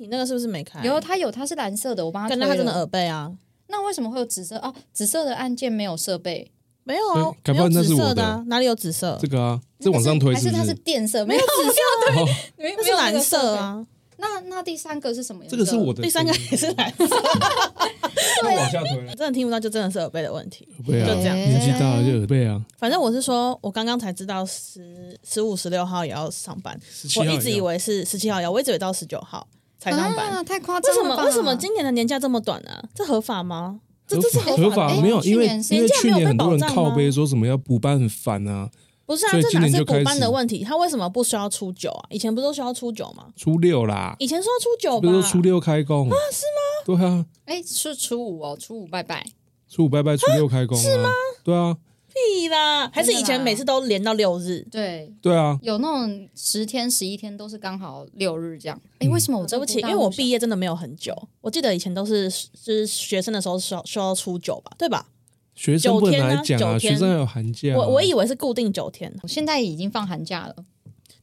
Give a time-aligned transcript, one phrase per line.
[0.00, 0.82] 你那个是不是没开？
[0.82, 2.72] 有它有，它是蓝色的，我帮他推跟那他真的。
[2.72, 3.30] 耳背啊？
[3.68, 4.56] 那为什么会有紫色？
[4.56, 6.50] 哦，紫色的按键没有设备，
[6.84, 9.28] 没有啊对，搞没有不那是我的紫色的啊，哪里有紫色这？
[9.28, 10.72] 个啊，这往上推还是它是？
[10.72, 11.26] 电色？
[11.26, 12.26] 没有紫色， 哦，
[12.56, 13.54] 没那是蓝色。
[13.56, 13.86] 啊，
[14.16, 15.54] 那那第三个是什么颜色？
[15.54, 16.02] 这个是我的。
[16.02, 17.04] 第三个也是蓝色，
[18.42, 19.12] 那往下推了。
[19.14, 20.66] 真的听不到，就真的是耳背的问题。
[20.78, 22.58] 耳背啊，就这样年纪大了就耳背啊。
[22.78, 26.76] 反正我是说，我刚刚才知道十十五、十六号也要上班，
[27.18, 29.46] 我一直以为是十七号要，我一直以为到十九号
[29.80, 30.30] 才上班。
[30.30, 31.24] 啊，太夸张了为什么？
[31.24, 32.84] 为什么今年的年假这么短啊？
[32.94, 33.80] 这合法吗？
[34.06, 38.68] 这合这是合合法没有，因为去年是因为去年很多人靠背说什么要补班很烦啊，
[39.06, 40.64] 不是啊，这哪是补班的问题？
[40.64, 42.06] 他为什么不需要初九啊？
[42.10, 43.26] 以前不是都需要初九吗？
[43.36, 46.16] 初六啦，以前说初九不吧，是说初六开工啊？
[46.32, 46.98] 是吗？
[46.98, 49.24] 对啊，哎，是初五哦，初五拜拜。
[49.68, 50.82] 初五拜拜，初六开工啊？
[50.82, 51.08] 是吗？
[51.44, 51.76] 对啊，
[52.10, 54.66] 屁啦，还是以前每次都连到六日？
[54.70, 58.80] 对，对啊，有那种十天、十一天都是刚好六日这样。
[58.98, 65.06] 哎，嗯为什么我对不起，因为我毕业真的没有很久，我记得以前都是就是学生的时候需要需要初九吧，对吧？
[65.54, 67.76] 学生不能九天啊来讲啊，九天学生有寒假啊。
[67.78, 70.56] 我我以为是固定九天，我现在已经放寒假了，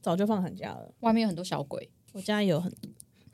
[0.00, 0.92] 早就放寒假了。
[1.00, 1.90] 外面有很多小鬼。
[2.14, 2.72] 我家也有很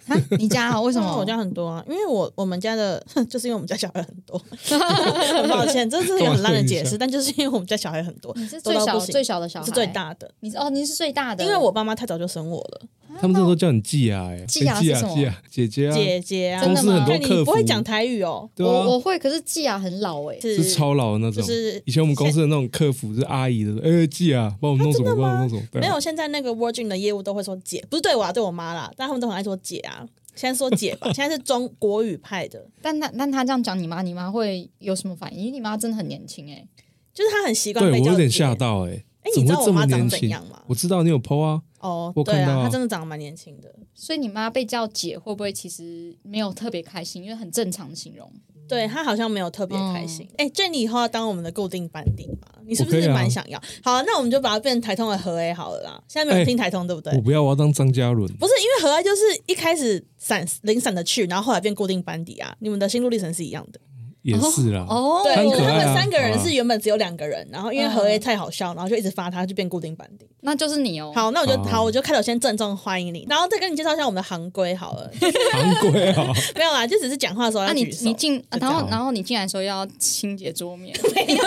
[0.07, 0.81] 啊，你家啊？
[0.83, 1.17] 为什么？
[1.17, 9.85] 我家很多啊，因为我我们家的， 就是因为我们家小孩很多， 很抱歉，这是一个很烂的解释，但就是因为我们家小孩很多，你是最小最小的小孩，是最。
[9.95, 12.81] 大的，你是哦，你是最大的，因为我爸妈太早就生我了，
[13.21, 15.15] 他们这都叫你季啊，哎，季亚哎季是什么
[15.49, 20.41] 姐姐啊，姐姐啊，真的吗公司很多看你客服不会讲台语哦，对啊，我我会，可是季亚很老哎。
[20.41, 21.41] 是是超老的那种。
[21.41, 25.63] 就是以前我们公司的那种客服是阿姨的，哎，季啊，帮我们弄什么，帮我们弄什么。
[25.75, 29.94] 没有，现在那个 Virgin 的业务都会说姐，不是对我啊，对我妈啦，但他们都很爱说姐啊。
[30.35, 35.41] 现在说姐吧， 现在是中国语派的，但他但他这样讲你妈，你妈会有什么反应？
[35.41, 36.67] 因为你妈真的很年轻哎。
[37.13, 38.53] 就是她很习惯被叫姐我有点吓。
[38.57, 40.61] 到哎，哎，你知道怎么会这么我妈长怎样吗？
[40.67, 43.73] 我知道你有 PO 啊，哦，对啊，我看到啊她真的长得蛮年轻的。
[43.95, 47.23] 所以你妈被叫姐，会不会其实没有特别开心？
[47.23, 48.29] 因为很正常的形容。
[48.69, 50.29] 对他好像没有特别开心。
[50.37, 52.49] 哎、j e n n y 以后要当我们的固定班底吗？
[52.67, 53.61] 你是不是蛮想要？
[53.83, 56.03] 好啊，那我们就把它变成台通的和 A 好了啦。
[56.09, 57.13] 现在没有听台通，对不对？
[57.15, 58.27] 我不要，我要当张嘉伦。
[58.37, 62.57] 不是，因为和 A 就是一开始散零散的去，然后后来变固定班底啊。
[62.61, 63.79] 你们的心路历程是一样的。
[64.25, 70.27] 也是啦，哦，对，很可爱啊他们三个人是原本只有两个人，然后因为嗯和 A 太好笑，然后就一直发他，就变固定班底。
[70.41, 71.13] 那就是你哦。
[71.15, 75.11] 好，那我就好好，我就开头先郑重欢迎你，然后再跟你介绍一下我们的行规好了。
[75.53, 78.05] 昂贵啊， 没有啦，就只是讲话的时候那你要举手。
[78.07, 80.97] 你进，然后然后你进来的时候要清洁桌面。
[81.15, 81.43] 没有，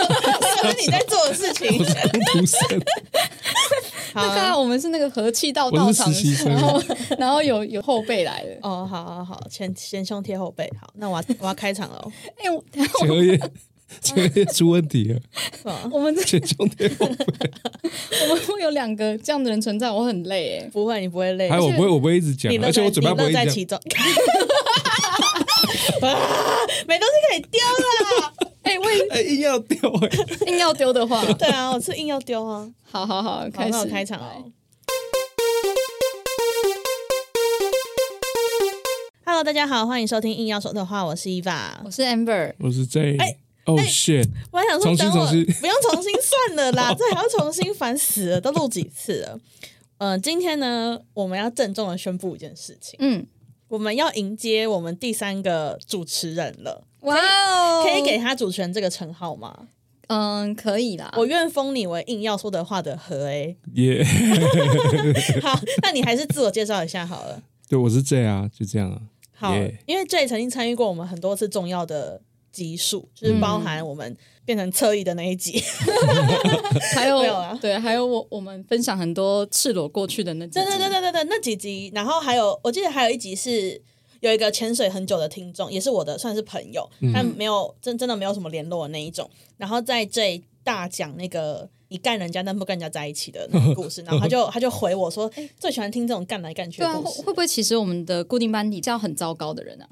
[0.62, 1.78] 这是你在做的事情。
[1.78, 1.86] 工
[2.32, 3.87] 读生，好
[4.26, 6.12] 那刚才我们是那个和气道我是到场，
[6.46, 6.82] 然后
[7.18, 8.56] 然后有有后辈来了。
[8.62, 12.12] 哦，好好好，前前胸贴后背，好，那我要 我要开场了哦。
[12.36, 12.62] 哎，我
[12.98, 13.40] 前额叶，
[14.00, 15.20] 前额叶出问题了，
[15.64, 17.50] 嗯我们这前胸贴后背。
[18.22, 20.68] 我们会有两个这样的人存在，我很累哎。
[20.72, 23.44] 不会，你不会累，还有我不会，我不会一直讲而且我嘴巴你不会讲。
[23.44, 23.78] 在其中。
[26.00, 26.16] 啊，
[26.86, 28.32] 没东西可以丢啦。
[28.68, 30.10] 哎，我也 哎，硬要丢哎，
[30.46, 32.70] 硬要丢的话， 对啊，我是硬要丢啊。
[32.82, 34.52] 好好好，好，开始开场哦。
[39.24, 41.90] Hello，大家好，欢迎收听硬要说的话，我是伊娃我。
[41.90, 43.38] 是 Amber，我是 J 哎。
[43.64, 44.26] 哦 shit！
[44.50, 49.40] 我还想说，等我不用重新算了啦， 这还要重新，烦死了，都录几次了。
[49.98, 53.26] 嗯、今天呢，我们要郑重的宣布一件事情，嗯，
[53.68, 56.84] 我们要迎接我们第三个主持人了。
[57.00, 59.68] 哇哦，可以给他主持人这个称号吗？
[60.08, 61.12] 嗯，可以啦。
[61.16, 63.56] 我愿封你为硬要说的话的何 A。
[63.74, 64.02] 耶，
[65.42, 67.42] 好，那你还是自我介绍一下好了。
[67.68, 69.00] 对，我是 J 啊，就这样啊。
[69.34, 72.20] 好 Yeah 因为 J 曾经参与过我们很多次重要的
[72.50, 75.62] 集数，就是包含我们变成侧翼的那一集。
[76.94, 83.80] 还 有 没有啊对，还有我我们分享很多赤裸过去的那几对对集对对对对，那几集，然后还有我记得还有一集是
[84.20, 89.28] 有一个潜水很久的听众，也是我的算是朋友，但没有真真的没有什么联络的那一种。
[89.56, 97.20] 然后在这大讲那个你干人家但不跟人家在一起的那个故事， 然后他就他就回我说，最喜欢听这种干来干去对啊，的故事。
[97.20, 99.88] 会会不会其实我们的固定班底这样很糟糕的人啊？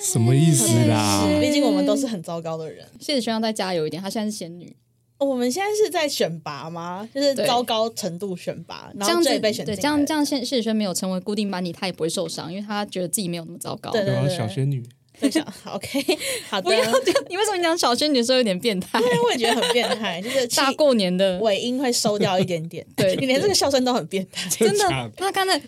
[0.00, 1.26] 什么意思啦？
[1.40, 2.86] 毕竟我们都是很糟糕的人。
[3.00, 4.76] 谢子轩要再加油一点，她现在是仙女，
[5.20, 7.08] 我们现在是在选拔吗？
[7.14, 13.90] 就是糟糕程度选拔，然后这样子这被选进对，来这样这样谢谢子轩没有成为固定班底，他也不会受伤，因为他觉得自己没有那么糟糕。
[13.90, 14.82] 对对对，小仙女，
[15.20, 16.02] 对想 OK
[16.48, 16.82] 好的不，要，
[17.28, 18.98] 你为什么讲小仙女的时候有点变态？
[19.24, 22.86] 我也觉得很变态，就是 大过年的，尾音会收掉一点点。
[22.96, 24.48] 对你 连这个笑声都很变态。
[24.48, 25.60] 真的他刚才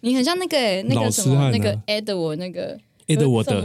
[0.00, 2.76] 你很像那个欸那个什么那个 Ed 我那个，
[3.06, 3.62] 哎的我的，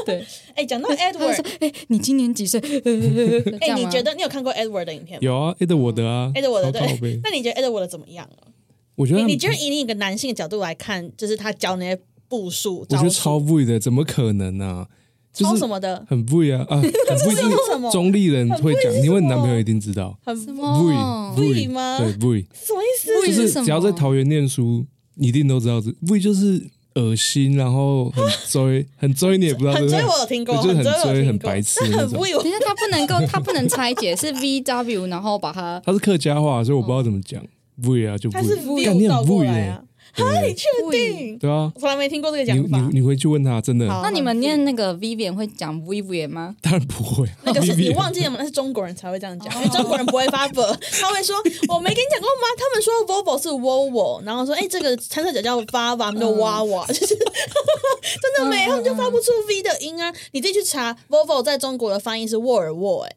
[0.06, 0.24] 对，
[0.54, 2.60] 哎，讲到 Edward，说哎，你今年几岁？
[3.60, 5.20] 哎，哎你觉得你有看过 Edward 的影片吗？
[5.22, 7.20] 有啊，哎的我的啊，Edward 的对。
[7.22, 8.48] 那你觉得 Edward 的怎么样啊？
[8.96, 14.88] 我觉得你你觉得以你一个男性的角度来看，就是他教那些步数，我觉得超 V 的，怎么可能啊？
[15.32, 16.82] 就是超什么的，很 V 啊啊，很
[17.28, 17.88] V 是什么？
[17.92, 20.18] 中立人会讲，因为你问你男朋友一定知道。
[20.24, 21.98] 很什 V 么 V 吗？
[21.98, 24.84] 对 V，什么意思？V 就是只要在桃园念书，
[25.14, 29.98] 你一定都知道这 V 就是恶心，然后很追， 很追你也不知道很追？
[30.04, 37.42] 我有听过，就是很追很白痴那很 那种 V 等一下，它不能够，他不能拆解，是 V W，然后把它他是客家话，所以我不知道怎么讲。
[37.76, 39.78] V 啊，就 V，干你很过 V 来耶
[40.24, 41.38] 啊，哈，你确定？
[41.38, 43.00] 对啊，我从来没听过这个你讲法你。
[43.00, 46.54] 你回去问他，真的好那你们念那个 Vivian 会讲 Vivian 吗？
[46.60, 48.36] 当然不会，那个是 Vivian 你忘记了吗？
[48.38, 50.62] 那是中国人才会这样讲，因 为中国人不会发 v
[51.00, 51.36] 他会说
[51.68, 52.46] 我没跟你讲过吗？
[52.56, 60.12] 他们说 Volvo 是 Volvo，然后说哎、这个参赛者叫 Vava，他们就哇哇， 就是真的没，他们就发不出 V 的音啊！
[60.32, 63.12] 你自己去查 Volvo 在中国的翻译是沃尔沃，哎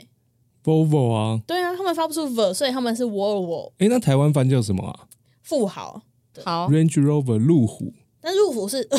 [0.63, 5.07] ，Volvo 啊，对啊，他们发不出 V，所以他们是沃尔沃哎，那台湾翻叫什么啊
[5.41, 6.01] 富豪。
[6.43, 8.97] 好，？Range Rover 路虎，那路虎是 路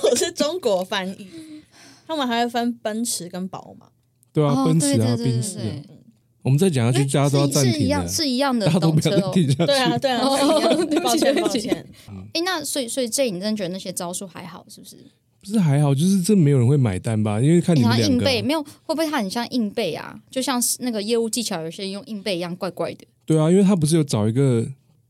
[0.00, 1.28] 虎是中国翻译，
[2.06, 3.86] 他们还会分奔驰跟宝马。
[4.32, 5.64] 对啊，哦奔驰啊，对对对宾士啊。
[6.42, 9.46] 我们再讲下去，大家都要是是一暂停了，样是一样的大家都不下去。
[9.54, 10.22] 对啊，对啊，
[11.02, 11.84] 抱歉抱歉。
[12.34, 14.96] 哎，那所以所以这你真的觉得那些招数还好，是不是？
[15.40, 17.40] 不是还好，就是这没有人会买单吧？
[17.40, 20.16] 因为看你两硬背，没有会不会它很像硬背啊？
[20.30, 23.04] 就像是那个业务技巧，有些人用硬背一样，怪怪的。
[23.24, 24.64] 对啊，因为他不是有找一个，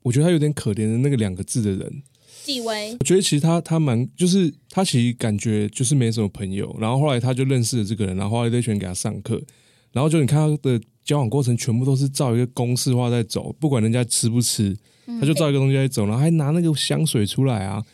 [0.06, 2.02] 我觉得他有点可怜的那个两个字的人。
[2.44, 9.42] 纪威我觉得其实他他蛮，就是他其实感觉就是没什么朋友，然后后来他就认识了这个人，然后花了一堆钱给他上课，
[9.90, 14.76] 然后就你看他的交往过程全部都是照一个公式化在走，不管人家吃不吃，
[15.06, 17.84] 嗯他就照一个东西在走，然后还拿那个香水出来啊，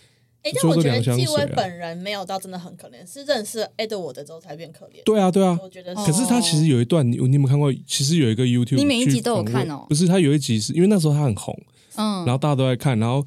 [0.42, 5.02] 哎、但我觉得纪威本人没有到真的很可怜，是认识 Edward 之后才变可怜。
[5.06, 5.58] 对啊对啊。
[5.62, 7.72] 我觉得哦可是他其实有一段，你你有没有看过？
[7.86, 11.58] 其实有一个 YouTube，你每一集都有看哦不是，他有一集是因为那时候他很红，
[11.96, 13.24] 嗯，然后大家都在看，然后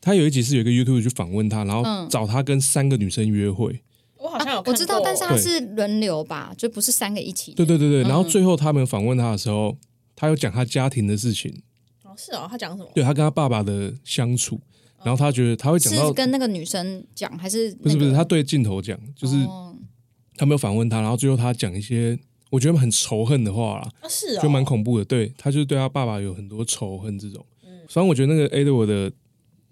[0.00, 3.80] 他有一集是有一个 YouTube 去访问他，然后嗯找他跟三个女生约会。
[4.20, 7.52] 我好像有看过、我知道，但是他是轮流吧，就不是三个一起。
[7.52, 9.76] 对对对对，嗯然后最后他们访问他的时候，
[10.16, 11.62] 他有讲他家庭的事情，
[12.02, 12.90] 哦是哦，他讲什么？
[12.94, 14.60] 对他跟他爸爸的相处，
[15.04, 19.72] 然后他觉得他会讲是到，跟那个女生讲还是、那个、不是不是，他对镜头讲，就是哦
[20.36, 22.18] 他没有访问他，然后最后他讲一些
[22.50, 25.04] 我觉得很仇恨的话啦，啊是哦，就蛮恐怖的。
[25.04, 27.44] 对他就是对他爸爸有很多仇恨这种。
[27.88, 29.10] 嗯反正我觉得那个 A 的我的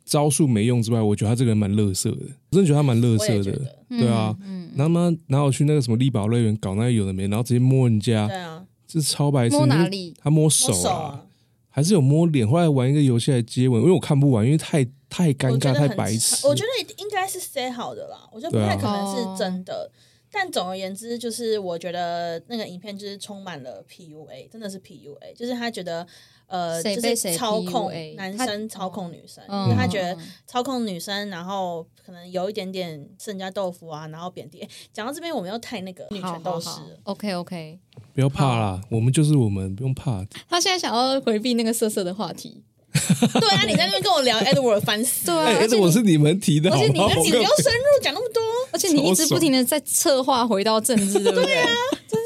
[0.04, 3.52] 招数没用之外，我觉得他这个人蛮乐色的，我真的觉得他蛮乐色的。
[3.88, 9.56] 对啊，嗯，然后嘛，哪有去那个什么力宝乐园搞那个有的没，然后直接摸人家对，啊，这超白痴。
[9.56, 10.14] 摸哪里？
[10.18, 11.26] 他摸手啊，啊，
[11.68, 12.48] 还是有摸脸。
[12.48, 16.46] 后来玩一个游戏来接吻，因为我看不完，因为太太尴尬、太白痴。
[16.46, 19.90] 我觉得应该是 say 好的啦，我觉得不太可能是真的。
[20.30, 26.06] 但总而言之，就是我觉得那个影片就是充满了 PUA，真的是 PUA，就是他觉得
[26.46, 30.16] 呃，就是谁被谁操控 PUA 男生操控女生，嗯因为他觉得
[30.46, 34.60] 操控女生，然后可能有一点点吃人家豆腐啊，然后贬低。
[34.60, 36.90] 诶讲到这边，我们又太那个女好权斗士好好了。
[37.04, 37.78] ，OK OK。
[38.14, 40.24] 不要怕啦，我们就是我们，不用怕。
[40.48, 42.62] 他现在想要回避那个色色的话题，
[42.94, 48.42] 对啊，你在那边跟我聊 Edward 烦死了，对啊，哎，而且我是你们提的，好而且你你不要深入讲那么多。
[48.72, 51.64] 而且你一直不停的在策划回到政治，对不对？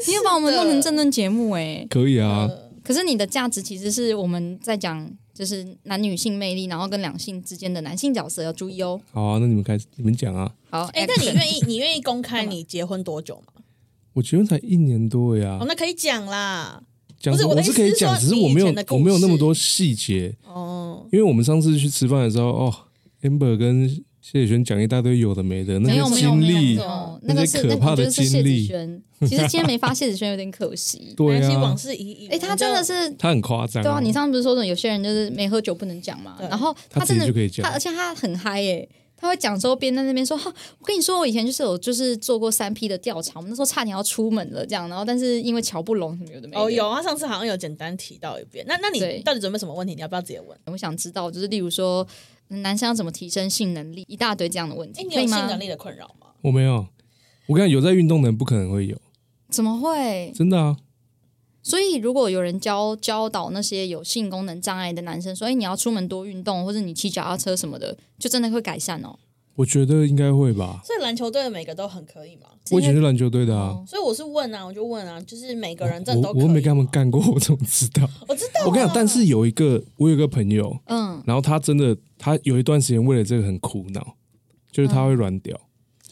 [0.07, 2.49] 你要把我们弄成政论节目哎、可以啊，
[2.83, 8.99] 可是你的价值其实是我们在讲，就是男女性魅力，然后跟两性之间的男性角色要注意哦。
[9.11, 10.51] 好啊，那你们开始，你们讲啊。
[10.69, 13.63] 好，哎、那你愿意你愿意公开你结婚多久吗？
[14.13, 16.83] 我结婚才一年多呀哦，，那可以讲啦。
[17.23, 22.75] 不是我的是可以讲，只是我没有我没有那么多细节，哦，因为我们上次去吃饭的时候，哦
[23.21, 23.87] ，amber 跟
[24.31, 26.75] 谢雪轩讲一大堆有的没的，那没有个没有没有经历
[27.23, 29.03] 那个可怕的那我觉得是谢子经历轩。
[29.21, 31.13] 其实今天没发谢子轩有点可惜。
[31.17, 32.27] 对啊往，事已矣。
[32.29, 36.37] 哎，他真的是他很夸张，对啊，你上次不是说的有些人就是没喝酒不能讲嘛？
[36.49, 46.61] 然后他真的自己就可以讲他而且他很嗨耶、他会讲之后边在那边说哈，我跟你说，我以前就是有就是做过三 P 的调查，我们那时候差点要出门了这样，然后但是因为瞧不拢什么有的没的。
[46.61, 48.65] 哦，有啊，上次好像有简单提到一遍。
[48.67, 49.93] 那那你到底准备什么问题？
[49.93, 50.57] 你要不要直接问？
[50.65, 52.07] 我想知道，就是例如说嗯
[52.57, 55.59] 男生要怎么提升性能力，一大堆这样的问哎，题，你有性能？
[55.59, 56.27] 力的困扰吗？
[56.41, 56.87] 我没有，
[57.47, 58.97] 我跟你讲，有在运动的人不可能会有，
[59.49, 60.31] 怎么会？
[60.35, 60.77] 真的啊，
[61.63, 69.17] 所以如果有人教教导那些有性功能障碍的男生说，哎，你要出门多运动，或者你骑脚踏车什么的，就真的会改善哦。
[69.55, 70.81] 我觉得应该会吧。
[70.83, 72.47] 所以篮球队的每个都很可以吗？
[72.69, 78.07] 我以前是篮球队的啊，哦所以我是问啊，我就问啊，就是每个人真的都我我又没跟他们吗，干过，我怎么知道？
[78.27, 78.65] 我知道啊。
[78.67, 84.15] 我跟你讲，但是有一个，我有一个朋友，嗯，然后他真的，他有一段时间为了这个很苦恼，
[84.71, 85.59] 就是他会软屌，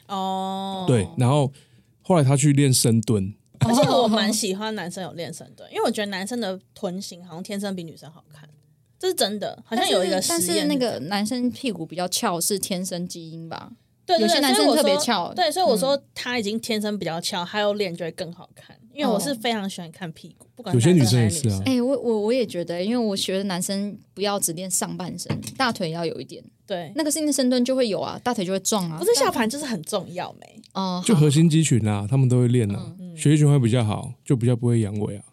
[0.08, 1.54] 哦，对，然后
[2.02, 8.50] 后来他去练深蹲，而且我蛮喜欢男生有练深蹲，因为我觉得男生的臀型好像天生比女生好看。
[8.98, 13.72] 这是真的，好像有一个实但是那个男生屁股比较翘是天生基因吧？
[14.10, 18.76] 对对对有些男生所以我特别说翘嗯对，所以我说他已经天生比较翘，还有练就会更好看。
[18.92, 26.44] 因为我是哦非常喜欢看屁股，不管有些女生男生还是也是啊哎、我我我也觉得，因为我觉得男生不要只练上半身，大腿要有一点。
[26.66, 28.98] 对，那个是因为深蹲就会有啊，大腿就会壮啊。
[28.98, 30.62] 不是下盘就是很重要没？
[30.74, 35.24] 哦，就核心肌群啊，他们都会练啊，嗯血液循环比较好，就比较不会阳痿啊。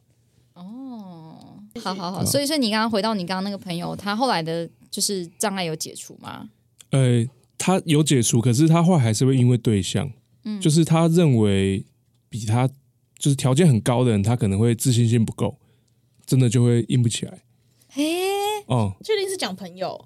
[0.54, 6.48] 哦，好好好，所以所以你刚刚回到你刚刚那个朋友，他后来的就是障碍有解除吗？
[6.90, 7.26] 呃，
[7.58, 10.10] 他有解除，可是他后来还是会因为对象，
[10.44, 11.84] 嗯就是他认为
[12.28, 12.68] 比他
[13.18, 15.58] 就是条件很高的人，他可能会自信心不够，
[16.26, 17.38] 真的就会硬不起来。
[17.88, 18.04] 嘿，
[18.66, 20.04] 哦、确定是讲朋友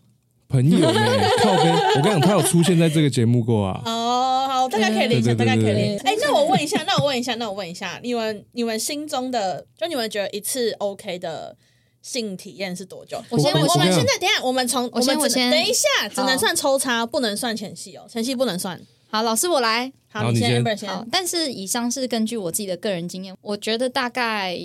[0.48, 1.00] 朋友呢？
[1.42, 3.82] 靠边我跟你讲，他有出现在这个节目过啊。
[3.86, 6.02] 哦，好，大概可以理解，大概可以对理解。
[6.04, 11.56] 哎，那我问一下，那我问一下，那我问一下，你们你们心中的，就你们觉得一次 OK 的
[12.02, 13.22] 性体验是多久？
[13.30, 18.80] 我先我们现在等一下，我们从我先我先等一下，只能算抽插，不能算前戏哦，前戏不能算。
[19.08, 19.92] 好，老师我来。
[20.12, 24.58] 好，你先好但是以上是根据我自己的个人经验，我觉得大概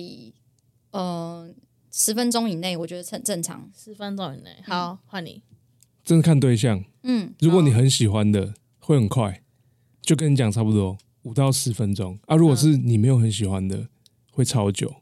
[0.90, 1.48] 呃
[1.92, 3.70] 十分钟以内，我觉得很正常。
[3.76, 5.42] 十分钟以内，好，换你。
[6.04, 9.42] 真的看对象，嗯，如果你很喜欢的，会很快，
[10.02, 12.34] 就跟你讲差不多五到十分钟啊。
[12.34, 13.88] 如果是你没有很喜欢的，
[14.32, 14.94] 会超久。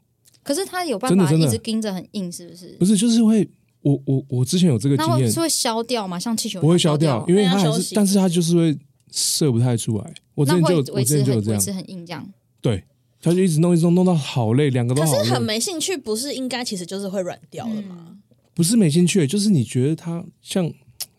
[0.45, 2.85] 可是他有办法一直盯着很硬，是不是不？
[2.85, 3.49] 是，就是会，
[3.81, 6.19] 我我我之前有这个经验那会是，会消掉吗？
[6.19, 8.77] 像气球不会消掉，因为它还是，但是它就是会
[9.11, 10.13] 射不太出来。
[10.35, 12.31] 我之前就我之前就有这样很维持，很硬这样。
[12.61, 12.83] 对，
[13.19, 15.41] 他就一直弄一直弄，弄到好累，两个都好可是很。
[15.41, 18.17] 没兴趣，不是应该其实就是会软掉了吗？
[18.53, 20.63] 不是没兴趣，就是你觉得他像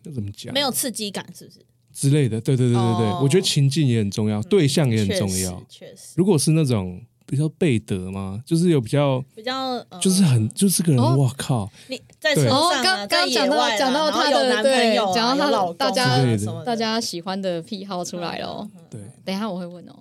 [0.04, 1.58] 要怎么讲，没有刺激感，是不是？
[1.92, 2.40] 之类的。
[2.40, 5.66] 对对对对对，哦我觉得情境也很重要，对象也很确实重要。
[5.68, 9.54] 确实如果是那种比较贝德嘛，就是有比较，比较
[9.88, 18.70] 呃就是很，就是这个人，哦我靠，你在车对上啊，哦刚在刚讲到讲到然后他的男朋友讲到他老大家什么大家喜欢的癖好出来了哦。
[18.88, 19.94] 对等一下我会问哦。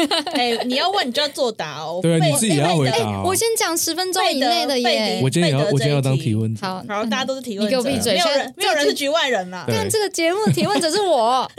[0.32, 2.00] 哎，你要问你就要作答哦。
[2.00, 3.22] 对啊，你自己也要回答。
[3.22, 5.20] 我先讲十分钟以内的贝耶。
[5.22, 6.66] 我今天也要，贝德我今天要当提问者。
[6.66, 9.64] 好，好，大家都是提问者，你给我闭嘴没有人没有人是局外人啦。
[9.66, 11.50] 对但这个节目的提问者是我。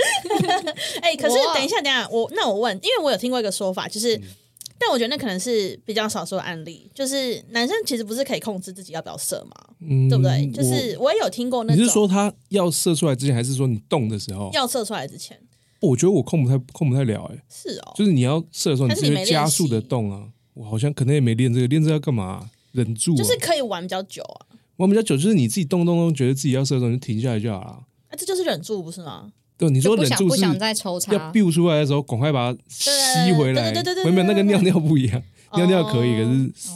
[1.02, 4.20] 哎，可是等一下，等一下，我那我问，因为我有听过一个说法，就是。
[4.82, 10.48] 嗯但我觉得那可能是比较少数的案例，就是男生其实不是可以控制自己要不要射嘛，嗯对不对？
[10.52, 14.50] 就是我也有听过那种，你是说他要射出来之前，还是说你动的时候？
[14.54, 15.40] 要射出来之前
[15.82, 20.28] 我觉得我控不太控不太了，哎，是哦，就是你要射的时候，你是你没会加速的动啊。
[20.54, 22.50] 我好像可能也没练这个，练这个要干嘛？
[22.72, 24.46] 忍住啊，就是可以玩比较久啊，
[24.78, 27.84] 玩比较久，就是你自己动动动，觉得自己要射的时候，你就停下来就好了。
[28.10, 29.32] 啊，这就是忍住不是吗？
[29.62, 31.20] 对，你说忍住是不想再抽插要。
[31.32, 33.72] biu 出来的时候，赶快把它吸回来。
[33.72, 35.22] 对对对对对没有没有，那个对对尿尿不一样，
[35.56, 36.70] 尿尿可以，可哦是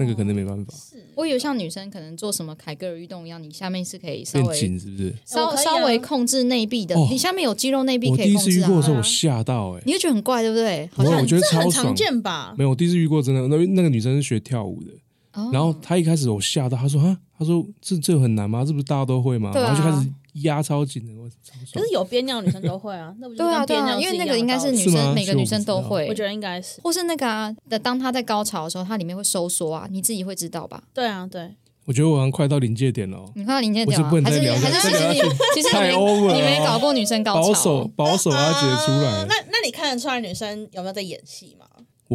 [0.00, 0.72] 那个可能没办法，
[1.14, 5.14] 我以为像女生可能做什么凯格尔运动一样，你下面是可以稍变微紧是不是？
[5.24, 8.52] 稍稍微控制内壁的哦，你下面有肌肉内壁第一可以控制啊。
[8.52, 10.88] 次遇过的时候，我啊吓到哎，你会觉得很怪，对不对？
[10.92, 11.94] 好像我觉得这很常。
[11.94, 12.54] 见吧？
[12.58, 14.90] 没有，我第一次遇过真的，那那个女生是学跳舞的，
[15.34, 18.64] 哦然后她一开始我吓到，她说啊，她说这这很难吗？
[18.64, 19.50] 这不是大家都会吗？
[19.50, 20.08] 啊然后就开始
[20.42, 21.66] 压超紧的，我超爽。
[21.74, 21.92] 可是。
[21.92, 25.12] 有憋尿的女生都会啊， 那不就对啊对啊，跟憋尿因为那个应该是女生是吗？
[25.14, 26.06] 每个女生都会。
[26.08, 26.80] 我，觉得应该是。
[26.82, 30.82] 或是那个啊的，当她在高潮的时候，她里面会收缩啊，你自己会知道吧？
[30.94, 35.24] 对啊，对，我觉得我好像快到临界点了哦，你看到林建我是条还是不能再聊还是其实你 下
[35.54, 36.34] 其实你太没 over 了。
[36.34, 41.66] 你没搞过女生高保守，保守阿杰出啊来， 那那你看得出来女生有没有在演戏吗？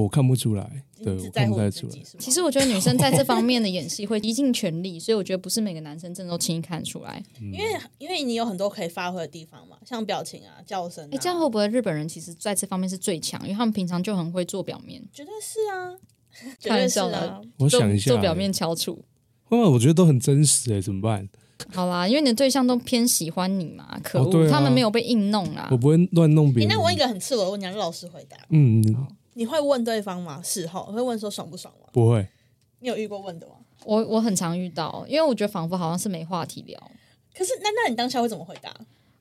[0.03, 1.93] 我看不出来，对我看不太出来？
[2.19, 7.23] 其实我觉得女生在这方面的演戏会一尽全力，所以我觉得不是每个男生真的都轻易看得出来。
[7.41, 7.65] 嗯因为
[7.97, 13.41] 因为你有很多可以发挥的地方嘛，像表情啊、叫声啊，哎，这样会不会日本人其实在这方面是最强？
[13.43, 15.95] 因为他们平常就很会做表面，绝对是啊，
[16.59, 17.41] 绝 开对是玩笑的啊。
[17.57, 19.03] 我想一下，做表面翘楚。
[19.49, 21.27] 哇，我觉得都很真实哎，怎么办？
[21.73, 25.77] 好啦，因为你的对象都偏喜欢你嘛，可恶，哦啊他们没有被硬弄啦我。
[25.77, 26.75] 不会乱弄别哎，人。
[26.75, 28.37] 那我问一个很刺我的问题，让老实回答。
[28.49, 28.83] 嗯，
[29.37, 30.41] 你会问对方吗？
[30.43, 31.87] 事后会问说爽不爽吗？
[31.93, 32.27] 不会，
[32.79, 33.53] 你有遇过问的吗？
[33.85, 36.91] 我我很常遇到，因为我觉得仿佛好像是没话题聊。
[37.35, 38.73] 可是那那你当下会怎么回答？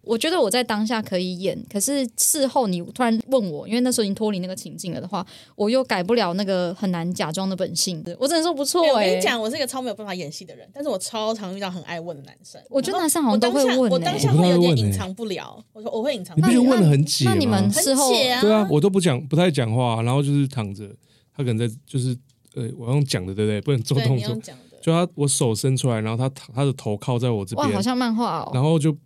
[0.07, 8.03] 我觉得我在当下可以演，可是事后你突然问我，因为那时候已经脱离那个情境了的话，我又改不了那个很难假装的本性。
[8.21, 12.61] 我只能说不错欸我哎、跟你讲，我是一个超没有办法演戏的人，但是我超常遇到很爱问的男生。
[12.71, 16.49] 我觉得男生好像都会问欸我当下会有点隐藏不了，我说我会隐藏不了。
[16.49, 17.33] 你不觉得问的很解吗？
[17.33, 18.41] 那你们事后解啊？
[18.41, 20.89] 对啊，我都不讲，不太讲话，然后就是躺着，
[21.37, 22.17] 他可能在就是
[22.55, 23.61] 呃，我用讲的对不对？
[23.61, 24.39] 不能做对，动作。
[24.81, 28.51] 就他我手伸出来，然后他他的头靠在我这边哇，边好，像漫画哦。
[28.55, 28.97] 然后就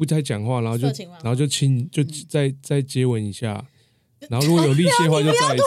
[0.00, 0.88] 不太讲话，然后就
[1.22, 3.62] 然后就亲，就再再接吻一下，
[4.30, 5.64] 然后如果有力气的话就再一次。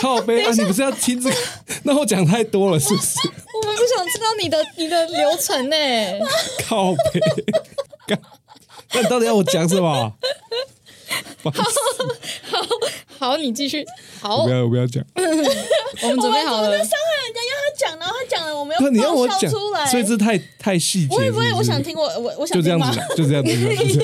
[0.00, 1.36] 靠背啊，你不是要听这个？
[1.84, 3.20] 那我讲太多了是不是？
[3.28, 5.76] 我们不想知道你的你的流程呢、
[6.66, 7.20] 靠背，
[8.08, 8.20] 干
[8.94, 10.12] 那你到底要我讲什么？
[11.42, 11.60] 烦死
[13.18, 13.84] 好，你继续。
[14.20, 15.04] 好，不要，我不要讲。
[15.14, 16.68] 我们准备好了。
[16.78, 21.08] 伤害人家，让他讲，然后他讲了，我没不，有你让我讲出来，，所以这太太细节。
[21.08, 22.62] 不会不会，我想听我我我想听？
[22.62, 23.50] 就这样子啦，就这样子。
[23.52, 24.00] 就这样子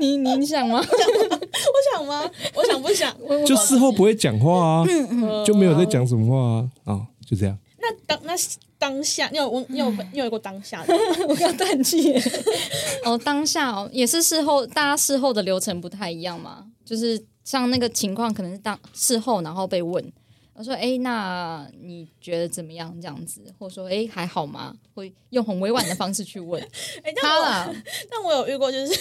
[0.00, 0.78] 你你想吗？
[0.84, 2.30] 我想吗？
[2.54, 3.14] 我想不想？
[3.46, 6.94] 就事后不会讲话啊，嗯就没有在讲什么话啊。
[6.94, 7.58] 啊，就这样。
[7.80, 8.32] 那当那
[8.76, 11.00] 当下，你有你有你有过当下的吗？
[11.28, 12.14] 我刚断气。
[13.04, 16.66] 哦，当下哦，也是事后，大家事后的流程不太一样嘛。
[16.84, 20.12] 就是像那个情况，可能是当事后，然后被问，
[20.54, 26.60] 我说：“哎，那你觉得怎么样？”这样子，或者说：“哎，还好吗？”会用很委婉的方式去问
[27.04, 27.82] 哎，但我他啦。
[28.10, 28.92] 但我有遇过，就是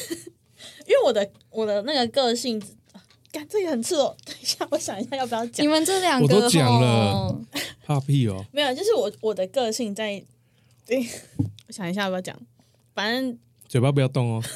[0.85, 2.61] 因为我的我的那个个性，
[3.31, 4.15] 干这个很赤裸。
[4.25, 5.67] 等一下，我想一下要不要讲你。
[5.69, 7.41] 们这两我个都讲了
[7.85, 10.23] 怕屁哦，没有，就是我我的个性在，
[10.85, 11.05] 对，
[11.67, 12.37] 我想一下要不要讲。
[12.93, 14.43] 反正嘴巴不要动哦。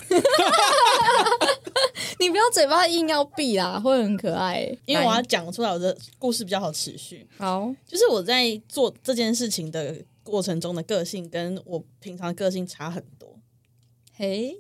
[2.19, 4.61] 你不要嘴巴硬要闭啦，会很可爱。
[4.85, 7.27] 因为我要讲出来，我的故事比较好持续。
[7.37, 13.39] 好，就是我在做这件事情的过程中的个性，跟我平常的个性差很多。
[14.13, 14.55] 嘿，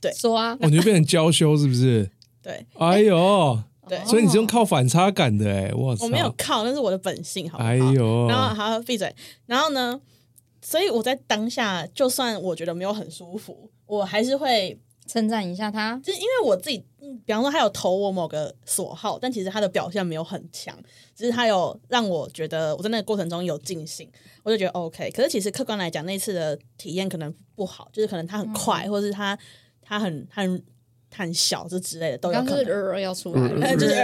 [0.00, 2.10] 对说啊，哦，你就变成娇羞是不是？
[2.46, 6.04] 对哎呦， 对，所以你是用靠反差感的哎，我操！
[6.04, 7.68] 我没有靠，那是我的本性，好不好？
[7.68, 9.12] 哎呦，然后好闭嘴。
[9.46, 10.00] 然后呢，
[10.62, 16.00] 所以我在当下，就算我觉得没有很舒服，我还是会，称赞一下他。
[16.04, 20.76] 就是因为我自己，嗯比方说他有投我某个所好，但其实他的表现没有很强，
[21.14, 24.08] 只是他有让我觉得我在那个过程中有尽兴，
[24.44, 25.10] 我就觉得 OK。
[25.10, 29.36] 可是其实客观来讲，那次的体验可能不好，就是可能他很快，嗯或者是他
[29.80, 30.62] 他很他很他
[31.14, 32.54] 很小这之类的都有可能。
[32.54, 33.94] 刚是呃要出来就是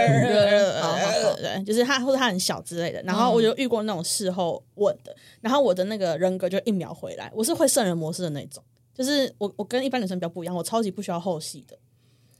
[1.41, 11.77] 对，就是他或者他很小之类的，然后我就遇过那种事后问的，然后我的那个人格就一秒回来，我是会圣人模式的那种，就是我我跟一般女生比较不一样，我超级不需要后戏的，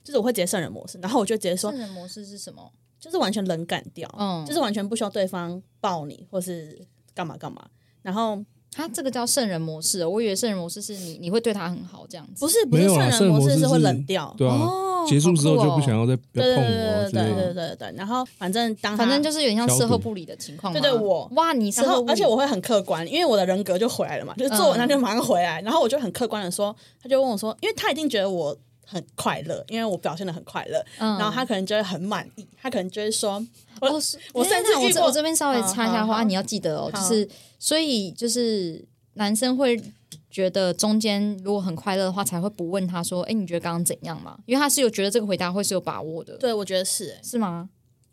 [0.04, 2.72] 就是我会直接圣人模式，然后我就直接说圣，人模式是什么？
[3.00, 7.68] 就是完全冷感掉，嗯就是完全不需要对方抱你或是干嘛干嘛，
[8.02, 8.42] 然后
[8.74, 12.40] 他这个叫圣人模式哦，我以为圣人模式是你你会对他很好这样子。
[12.40, 17.34] 不是不是圣人模式是会冷掉，对啊哦，结束之后就不想要再碰我对对对对。
[17.34, 20.80] 对对对，然后反正当反正就是有点像事后不理的情况嘛。
[20.80, 28.56] 对对我哇，你事然后而且我会很客观，因为我的人格就回来了嘛，就是做完他就马上回来，然后我就很客观的说，他就问我说，因为他一定觉得我
[28.94, 33.44] 很快乐，因为我表现的很快乐，嗯然后他可能就会很满意，他可能就会说，
[33.82, 34.02] 我哦，
[34.34, 37.28] 我甚至我这我这边稍微插一下话，你要记得哦，就是
[37.58, 39.82] 所以就是男生会
[40.30, 44.38] 觉得中间如果很快乐的话，才会不问他说，哎，你觉得刚刚怎样嘛？
[44.46, 47.70] 因为他是有觉得这个回答会是有把握的，对我觉得是、欸是吗？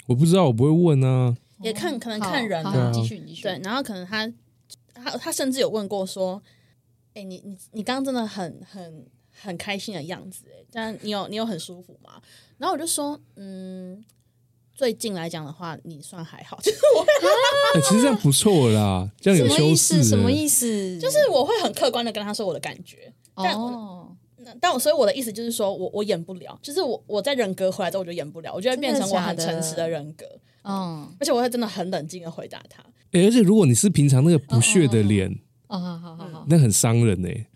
[0.06, 1.36] 我不知道，我不会问啊。
[1.62, 3.42] 也看可能看人继续你继续。
[3.42, 4.26] 对，然后可能他
[4.94, 6.42] 他他甚至有问过说，
[7.12, 9.06] 哎、你你你刚刚真的很很
[9.40, 12.20] 很开心的样子、哎，但你有你有很舒服吗？
[12.58, 14.04] 然后我就说，嗯。
[14.72, 20.02] 最近来讲的话，你算还好， 就是我其实这样不错啦，这样有什么意修思？
[20.02, 20.08] 饰。
[20.08, 20.98] 什么意思？
[20.98, 30.24] 就是我会很客观的跟他说我的感觉，但哦，那但我所以我的意思就是说我我演不了，就是我我在人格回来之后我就演不了，我就会变成我很诚实的人格，
[30.64, 32.82] 嗯，而且我会真的很冷静的回答他。
[33.12, 35.30] 哎，而且如果你是平常那个不屑的脸，
[35.66, 36.46] 哦，好好好好。
[36.48, 37.46] 那很伤人哎。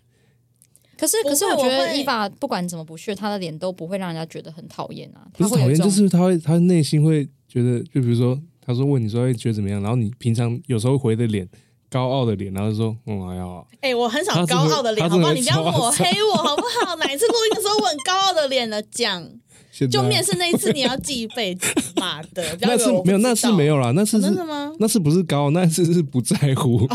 [0.97, 5.21] 可是，可是我觉得伊娃不管怎么不屑，他的脸都不会让人家觉得很讨厌啊。
[5.33, 9.81] 不是讨厌，就是他会，他内心会觉得，就比如说，他说问你说，会，觉得怎么样？
[9.81, 11.47] 然后你平常有时候回的脸，
[11.89, 13.63] 高傲的脸，然后就说，嗯，还好啊。
[13.81, 15.33] 哎、我很少高傲的脸，好不好？
[15.33, 16.95] 你不要抓抹黑我好不好？
[16.95, 18.81] 哪一次录音的时候我很高傲的脸了？
[18.83, 19.29] 讲
[19.91, 22.41] 就面试那一次你要记一辈子，妈的！
[22.61, 24.71] 那是没有，那是没有啦，那是真的吗？
[24.79, 25.49] 那是不是高？
[25.51, 26.87] 那是是不在乎，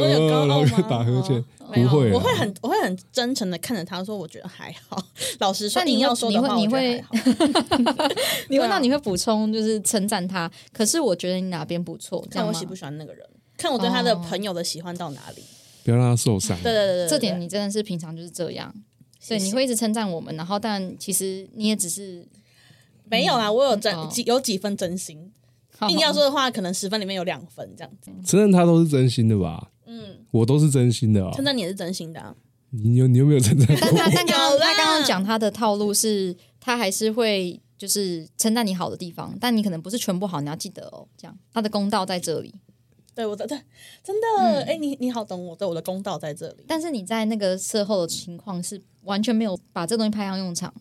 [0.00, 0.86] 我有高傲吗？
[0.88, 4.96] 打呵欠，没有不会啊我会很我会很真诚的看着他说，我觉得还好。
[5.40, 8.08] 老实说，那你要说的话，你会我觉得还好。
[8.48, 10.50] 你问对啊到你会补充，就是称赞他。
[10.72, 13.26] 可是我觉得你哪边不错，这样吗看我喜不喜欢那个人，
[13.56, 15.42] 看我对他的朋友的喜欢到哪里。
[15.84, 16.56] 不要让他受伤。
[16.62, 18.74] 对对对对，这点对你真的是平常就是这样。
[19.26, 22.26] 对，你会一直称赞我们，然后但其实你也只是
[23.08, 23.94] 没有啦，我有真
[24.26, 25.30] 有几分真心。
[25.76, 28.10] 好硬要说的话，可能十分里面有两分这样子。
[28.24, 29.70] 承认他都是真心的吧？
[29.86, 31.32] 嗯，我都是真心的啊。
[31.34, 32.34] 称赞你也是真心的啊。
[32.70, 33.66] 你有你有没有称赞？
[33.80, 41.06] 但他但刚刚他刚刚讲他的套路是，他还是会就是称赞你好的地方，但你可能不是全部好，你要记得哦。
[41.16, 42.52] 这样他的公道在这里，
[43.14, 43.56] 对我的对，
[44.02, 46.64] 真的，嗯哎、你你好懂我，对我的公道在这里。
[46.66, 50.74] 但是你在那个事后的情况是完全没有把这东西派上用场。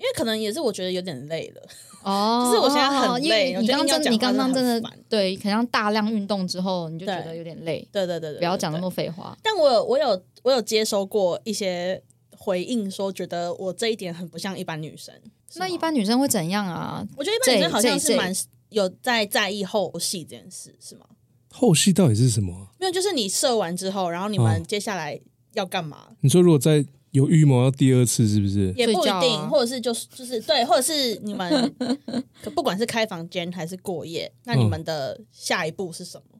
[0.00, 1.62] 因为可能也是我觉得有点累了，
[2.02, 8.78] 哦，就是我现在很累你刚刚，你刚刚真的对，可能大量运动之后，你就觉得有点累，对对对对，对不要讲那。
[8.78, 9.36] 对么废话。
[9.42, 12.02] 但我有我有我有接收过一些
[12.34, 15.14] 回应，说觉得我这一点很不像一般女生。
[15.56, 17.06] 那一般女生会怎样啊？
[17.14, 18.34] 我觉得一般女生好像是蛮
[18.70, 21.04] 有在在意后戏这件事，是吗？
[21.52, 22.68] 后戏到底是什么啊？
[22.78, 25.20] 没有，就是你射完之后，然后你们哦接下来
[25.52, 26.12] 要干嘛？
[26.20, 26.82] 你说如果再
[27.12, 28.72] 有预谋要第二次，是不是？
[28.76, 31.74] 也不一定，啊或者是就是就是对，或者是你们
[32.42, 36.38] 可不管是开房间还是过夜，那你们的下一步是什么？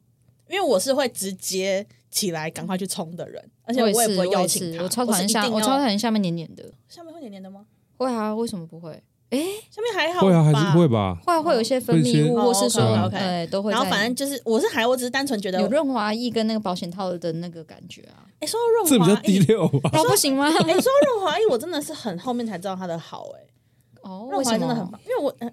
[0.49, 6.73] 因为我是会直接起来赶快去冲的人，而且我也不会邀请他，我超讨厌下，我超讨厌下面黏黏的。
[6.89, 7.65] 下面会黏黏的吗？
[7.97, 9.01] 会啊，为什么不会？
[9.69, 10.87] 下面还好，会啊，还是会。
[10.87, 11.17] 吧？
[11.25, 13.77] 会啊会有一些分泌物，或是说，哦，OK，OK 呃，都会在。
[13.77, 19.89] 然后反正就是，我是还，我只是单纯觉得，有润滑液跟那个保险套的那个感觉啊，哎，说到这比较润滑液，低调吧？
[19.93, 20.47] 哦不行吗？
[20.47, 23.39] 哎，说到润滑液，我真的是很后面才知道它的好，哎，
[24.01, 24.43] 哦，润？
[24.43, 25.49] 滑真的很棒，因为我，呃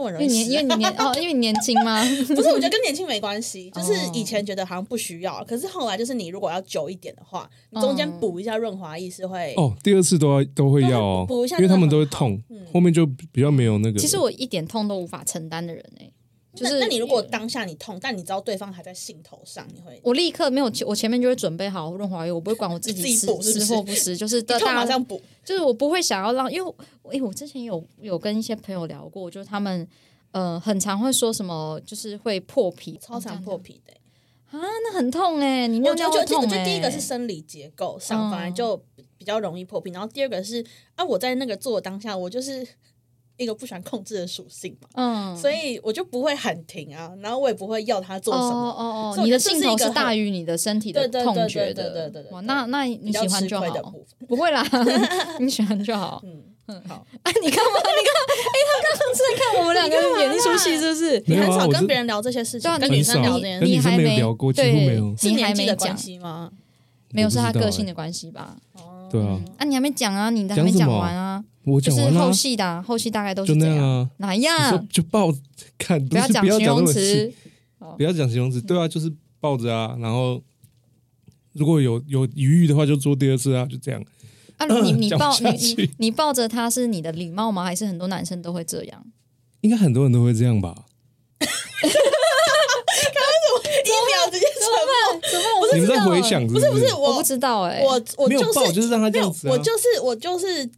[0.00, 2.02] 因为我很容因为年因为你年哦， 因为你年轻吗？
[2.34, 9.54] 不是，我觉得跟年轻没关系，就是哦以前觉得好像不需要， 可是后来就是你如果要久一点的话，你中间嗯补一下润滑液是会。
[9.56, 13.98] 哦，第二次都要都会要哦补一下，因为他们都会痛嗯，后面就比较没有那个。
[13.98, 16.10] 其实我一点痛都无法承担的人哎，
[16.60, 25.20] 就是那那你如果当下你痛，但你知道对方还在兴头上，你会我立刻没有，我前面就会准备好润滑油，我不会管我自己 是不是吃或不吃，就是大家马上补。
[25.42, 29.88] 就是我不会想要让，因为我之前有有跟一些朋友聊过，就是他们
[30.32, 33.92] 呃很常会说什么，就是会破皮，超常破皮的、
[34.50, 38.80] 啊，那很痛哎、你尿我觉得，痛哎、我觉得第一个是生理结构上，嗯本来就
[39.16, 42.66] 比较容易破皮，然后第二个是啊，我在那个做当下，我就是
[43.40, 48.70] 一个不喜欢控制的属性嘛，嗯，所以我就不会喊停啊，然后我也不会要他做哦什么。
[48.70, 54.62] 哦哦，所以我觉得这你的镜头是大于你的身体的对对对对痛觉的，对对对对哇，对那那你喜欢就好，亏的部分，不会啦，
[55.40, 56.22] 你喜欢就好。
[56.22, 56.42] 嗯，
[56.86, 58.12] 好， 啊，你看嘛，你看，
[58.46, 61.22] 哎、他刚刚是在看我们两个人演一出戏，是不是？
[61.26, 65.16] 你很少跟别人聊这些事情对啊，，跟你女生聊这件事跟女生没有你还没聊过几乎对没有。
[65.16, 66.50] 是你还没年纪的关讲，系吗？
[67.12, 68.56] 没有是他个性的关系吧？
[69.10, 74.10] 对啊，啊，你还没讲啊，你的还没讲完啊，就是我讲完了啊，后戏的啊，后戏大概都就是那这样啊。
[74.18, 74.88] 哪你说样？
[74.90, 75.32] 就抱
[75.78, 77.32] 看，不要是不要讲形容讲那么细，词，
[77.96, 80.42] 不要讲形容词，对啊，就是抱着啊，然后
[81.52, 84.02] 如果有有余裕的话，就做第二次啊，就这样。
[84.56, 87.64] 啊，你你 讲不抱你下去你你抱着他是你的礼貌吗？
[87.64, 89.04] 还是很多男生都会这样？
[89.62, 90.84] 应该很多人都会这样吧？
[93.82, 95.20] 一秒直接沉默。
[95.30, 95.44] 怎么
[95.74, 96.70] 你们在回想是不是？
[96.70, 100.68] 不是我我不知道哎、我我没有就是抱就是让他这没有样子啊我就是我就是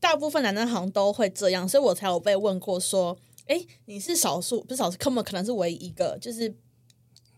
[0.00, 6.54] 大部分男生好像都会这样，所以我才有被问过说，哎，你是少数不是少数，根本可能是唯一一个，就是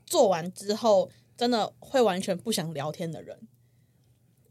[0.05, 3.37] 做完之后真的会完全不想聊天的人。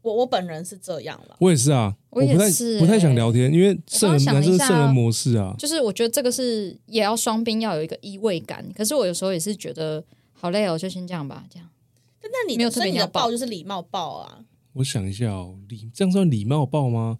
[0.02, 5.54] 我我本人是这样了，我也是啊，我也不太是不太想欸聊天，因为圣人男生是一下圣人模式啊。
[5.58, 11.68] 就是我觉得这个是也要双边要有一个依偎感，可是我有时候也是觉得好累哦，就先这样吧，这样。
[12.18, 14.38] 但那你没有特所以你的别要抱抱就是礼貌抱啊，
[14.72, 17.18] 我想一下哦，礼这样算礼貌抱吗？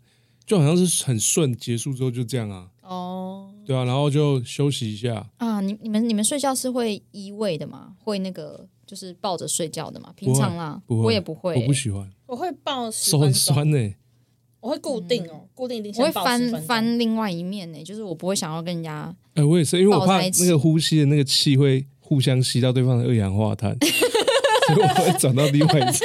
[0.50, 5.24] 就好像是很顺，结束之后就这样啊，哦，对啊，然后就休息一下。
[5.36, 7.92] 啊，你你们你们睡觉是会依偎的吗？
[8.02, 10.12] 会那个就是抱着睡觉的吗？
[10.16, 13.94] 平常啦，不会我也不会、我不喜欢，我会抱十手很分，酸呢、
[14.58, 23.78] 我会固定哦，固定一定我会先抱10分翻翻另外一面呢、就是我不会想要跟人家，哎、我也是，因为我怕那个呼吸的那个气会互相吸到对方的二氧化碳，
[24.74, 26.04] 所以我会转到另外一侧。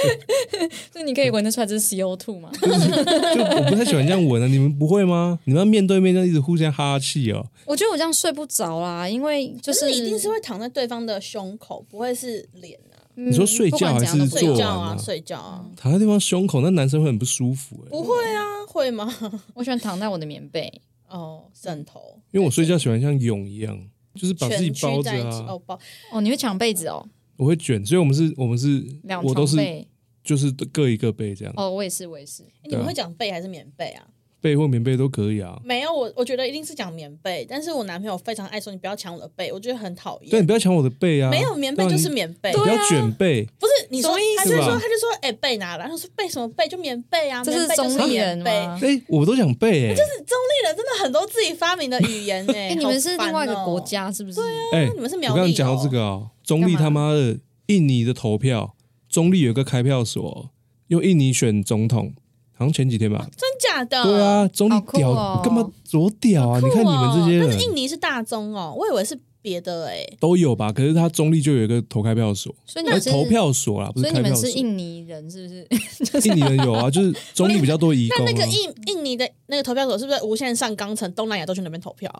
[0.91, 2.49] 所以你可以闻得出来这是 CO two 吗？
[2.61, 5.39] 就我不太喜欢这样闻啊，你们不会吗？
[5.45, 7.45] 你们要面对面这样一直互相哈气哦。
[7.65, 19.13] 我觉得我这样睡不着啦，因为就可是是你一定是会躺在对方的胸口，不会是脸啊，你你说睡觉还是睡做觉啊，睡觉啊，躺在对方胸口，那男生会很不舒服哎、不会啊，会吗？
[19.55, 23.77] 我喜欢躺在我的棉被，哦，枕头，因为我睡觉喜欢像蛹一样，
[24.15, 25.79] 就是把自己蜷包着在一起，啊，哦，包，
[26.11, 27.05] 哦，你会抢被子哦，
[27.37, 29.87] 我会卷，所以我们是，我们是两我都是床被
[30.23, 34.05] 就是各一个被这样，哦，我也是，我也是，诶你们会讲被还是棉被啊？
[34.41, 35.59] 被或棉被都可以啊。
[35.63, 40.45] 没有，我我觉得一定是讲棉被，但是我男朋友非常爱说你不要抢我的被，我觉得很讨对，厌你。
[40.45, 41.31] 不要抢我的被啊！
[41.31, 48.79] 没有棉被就是对啊你棉被，你不要卷被，不是你说什么意，他就说他就说，哎、被拿来，他说被什么被就棉被啊，这是被就是中立人被，吗？
[48.83, 54.41] 哎、我都想背哎、是中立人真的很多自己发明的语言呢、哎、哎、你们是另外一个国，家是不是？
[54.73, 55.41] 哎、你们是我苗栗、哦。
[55.41, 58.75] 刚刚讲到这个哦，中立他妈的印尼的投票，
[59.09, 60.51] 中立有一个开票所，
[60.87, 62.13] 用印尼选总统，
[62.55, 63.27] 好像前几天吧。
[63.35, 64.03] 真假的？
[64.03, 66.59] 对啊，中立屌，哦干嘛多屌啊？
[66.59, 70.71] 哦，你看你们这些人但是，印尼是大宗哦，我以为是别的哎、都有吧？
[70.71, 74.59] 可是他中立就有一个投开票所，呃，所以你们是投，票所啦，不所以你们是是开票所。
[74.61, 75.53] 印尼人是不
[76.21, 76.29] 是？
[76.29, 78.23] 印尼人有啊，就是中立比较多移工啊。
[78.25, 82.11] 那那个印印尼的那个投票所是不是无限上纲成东南亚都去那边投票？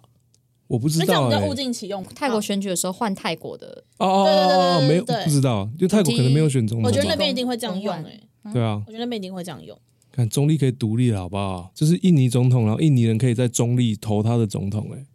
[0.67, 2.03] 我不知道哎、我们就物尽其用。
[2.15, 5.25] 泰国啊选举的时候换泰国的，哦哦哦哦，没有对对对对对。
[5.25, 6.87] 不知道，就泰国可能没有选总统。
[6.87, 9.77] 我觉得那边一定会这样用公哎、对啊，我觉得那边一定会这样用。
[10.11, 11.69] 看中立可以独立了，好不好？
[11.75, 15.05] 就是印尼总统，然后印尼人可以在中立投他的总统、欸，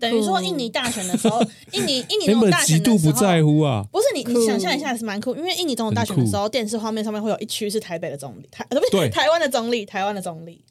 [0.00, 1.40] 等于说印尼大选的时候，
[1.72, 9.04] 印尼印尼哎，总统大选的时候极度不在乎啊，不是你，你酷想象一下是蛮酷，因为印尼总统大选的时候，电视画面上面会有一区是台北的总理，台呃不对。
[9.06, 10.64] 是台湾的总理，台湾的总理，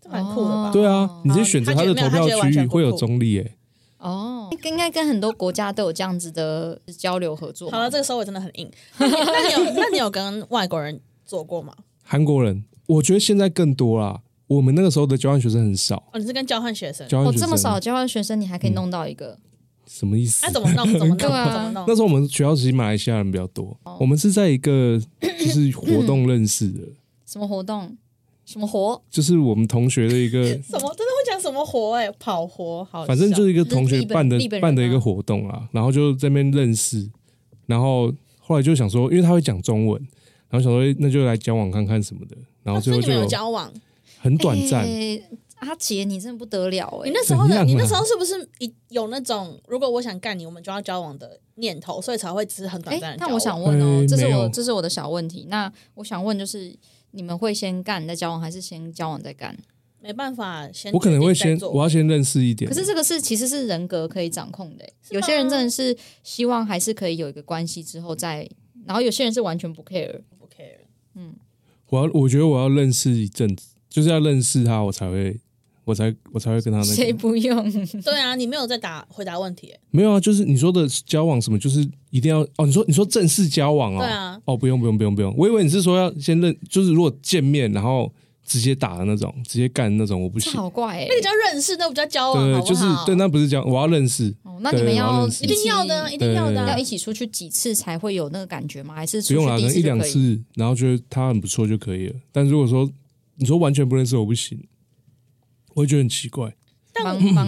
[0.00, 0.68] 这蛮酷的吧？
[0.68, 3.56] 哦对啊，你直接选择他的投票区域会有中立、欸，
[3.98, 7.70] 哦，应该跟很多国家都有这样子的交流合作。
[7.70, 8.70] 好了，这个收尾真的很硬。
[8.98, 11.74] 那你有那你有跟外国人做过吗？
[12.02, 14.22] 韩国人，我觉得现在更多啦。
[14.46, 17.06] 我们那个时候的交换学生很少，哦，你是跟交换学生？
[17.06, 19.38] 哦，交换学生、这么少交换学生，你还可以弄到一个，
[19.86, 20.44] 什么意思？
[20.44, 20.84] 那，怎么弄？
[20.98, 21.16] 怎么弄？
[21.18, 21.94] 对啊怎么弄那？
[21.94, 26.80] 时候我们学校其实马来西亚人比较多，哦我们是在一个就是活动认识的，
[27.26, 27.96] 什么活动？
[28.50, 29.00] 什么活？
[29.08, 31.92] 就是我们同学的一个， 什么真的会讲什么活？
[31.94, 37.08] 哎，跑活，好笑，反正就是一个同学办的办的一个活动啊，然后就在那边认识，
[37.66, 40.02] 然后后来就想说，因为他会讲中文，
[40.48, 43.72] 然后想说那就来交往看看什么的，然后最后就有交往？
[44.18, 45.22] 很短暂，哎
[45.60, 55.46] 阿杰，你真的不得了哎、你那时候的，啊你那时候是不是一有那种如果我想干你，我们就要交往的念头，所以才会只是很短哎、暂的我想问哦哎，这是我这是我的小问题。
[55.50, 56.74] 那我想问就是，
[57.12, 59.56] 你们会先干再交往，还是先交往再干？
[60.02, 68.48] 没办法，先我可能会先我要先认识一点，可是这个是其实是人格可以掌控的有些人真的是希望还是可以有一个关系之后再，
[68.86, 70.22] 然后有些人是完全不 care。
[70.38, 70.86] 不 care。
[71.14, 71.34] 嗯
[71.88, 75.38] 我要我觉得我要认识一阵子，就是要认识他，我才会
[75.90, 77.18] 我才我才会跟他那谁个。
[77.18, 77.70] 不用？
[78.02, 79.80] 对啊，你没有在答回答问题耶。
[79.90, 82.64] 没有啊，就是你说的交往什么，就是一定要哦。
[82.64, 88.12] 你说你说正式交往哦，对啊，哦不用不用不用不用，我以为你是说要先认，就是如果见面然后
[88.46, 90.60] 直接打的那种，直接干的那种，我不这行。
[90.60, 93.04] 好怪哎、那个叫认识，那不叫交往，对，好不就是好？
[93.04, 96.70] 对，那不是交，我要认识，哦，那你们要一定要的啊，一定要的啊。
[96.70, 98.94] 要一起出去几次才会有那个感觉吗？
[98.94, 100.10] 还是出不用啦，可第一能一两可以？
[100.10, 102.14] 次，然后觉得他很不错就可以了。
[102.32, 102.88] 但如果说
[103.36, 104.58] 你说完全不认识，我不行，
[105.74, 106.54] 我会觉得很奇怪。
[106.92, 107.04] 但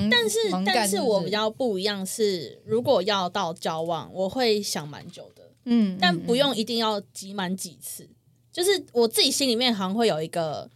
[0.09, 8.09] 但是但是我比较不一样是，如果要到交往，我会想蛮久的，嗯，但嗯不用一定要挤满几次。
[8.53, 10.71] 就是我自己心里面好像会有一个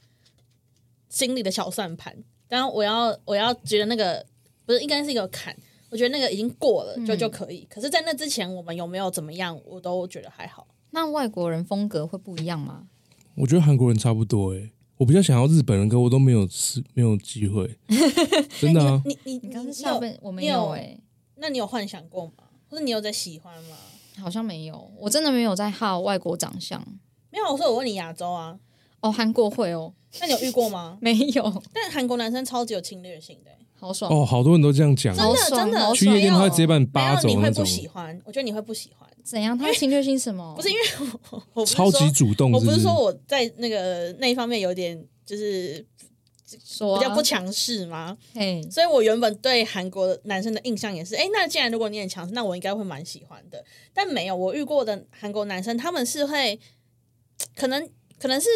[1.09, 2.17] 心里的小算盘，
[2.49, 4.27] 当然我要我要觉得那个
[4.65, 5.57] 不是应该是一个坎，
[5.91, 7.67] 我觉得那个已经过了就嗯就可以。
[7.71, 10.67] 可是，在那之前，我们有没有怎么样，我都觉得还好。
[10.91, 12.89] 那外国人风格会不一样吗？
[13.37, 17.69] 我觉得韩国人差不多诶、我比较想要日本人，可我都没有吃没有机会，
[18.61, 19.01] 真的啊。
[19.05, 20.99] 你你你你刚刚你有下边我没有有哎、
[21.37, 22.33] 那你有幻想过吗？
[22.69, 23.77] 或者你有在喜欢吗？
[24.19, 26.83] 好像没有，我真的没有在好外国长相。
[27.31, 28.59] 没有，我说我问你亚洲啊，
[29.01, 30.97] 哦，韩国会哦，那你有遇过吗？
[31.03, 34.11] 没有，但韩国男生超级有侵略性的、欸好爽。
[34.11, 39.07] 哦，好多人都这样讲真哦，的真的好爽好去夜店他会直接把你没有扒走那种你会不，喜欢，我觉得你会不喜欢。
[39.27, 39.59] 怎样？
[39.59, 40.55] 他侵略性什么？
[40.55, 40.81] 不是因为
[41.31, 45.85] 我我不是超级主动，我不是是说我在那个那一方面有点就是
[46.65, 48.17] 说啊比较不强势吗？
[48.35, 53.65] 嘿，所以我原本对韩国男生的印象也是，哎，那既然如果你很强势，那我应该会蛮喜欢的。
[53.93, 56.59] 但没有，我遇过的韩国男生，他们是会
[57.57, 58.49] 可能可能是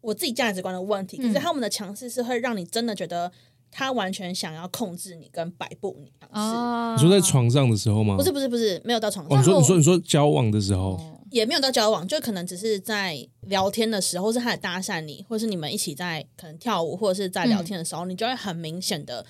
[0.00, 3.30] 我自己价值观的问题，可是嗯他们的强势是会让你真的觉得
[3.76, 6.06] 他完全想要控制你跟摆布你。
[6.06, 8.16] 是啊，你说在床上的时候吗？
[8.16, 19.26] 不是不是不是，没有到床哦，上，你说你说你说交往的时候，哦，也没有到交往，就可能只是在聊天的时候，或是他在搭讪你，或是你们一起在可能跳舞，或者是在聊天的时候，你就会很明显的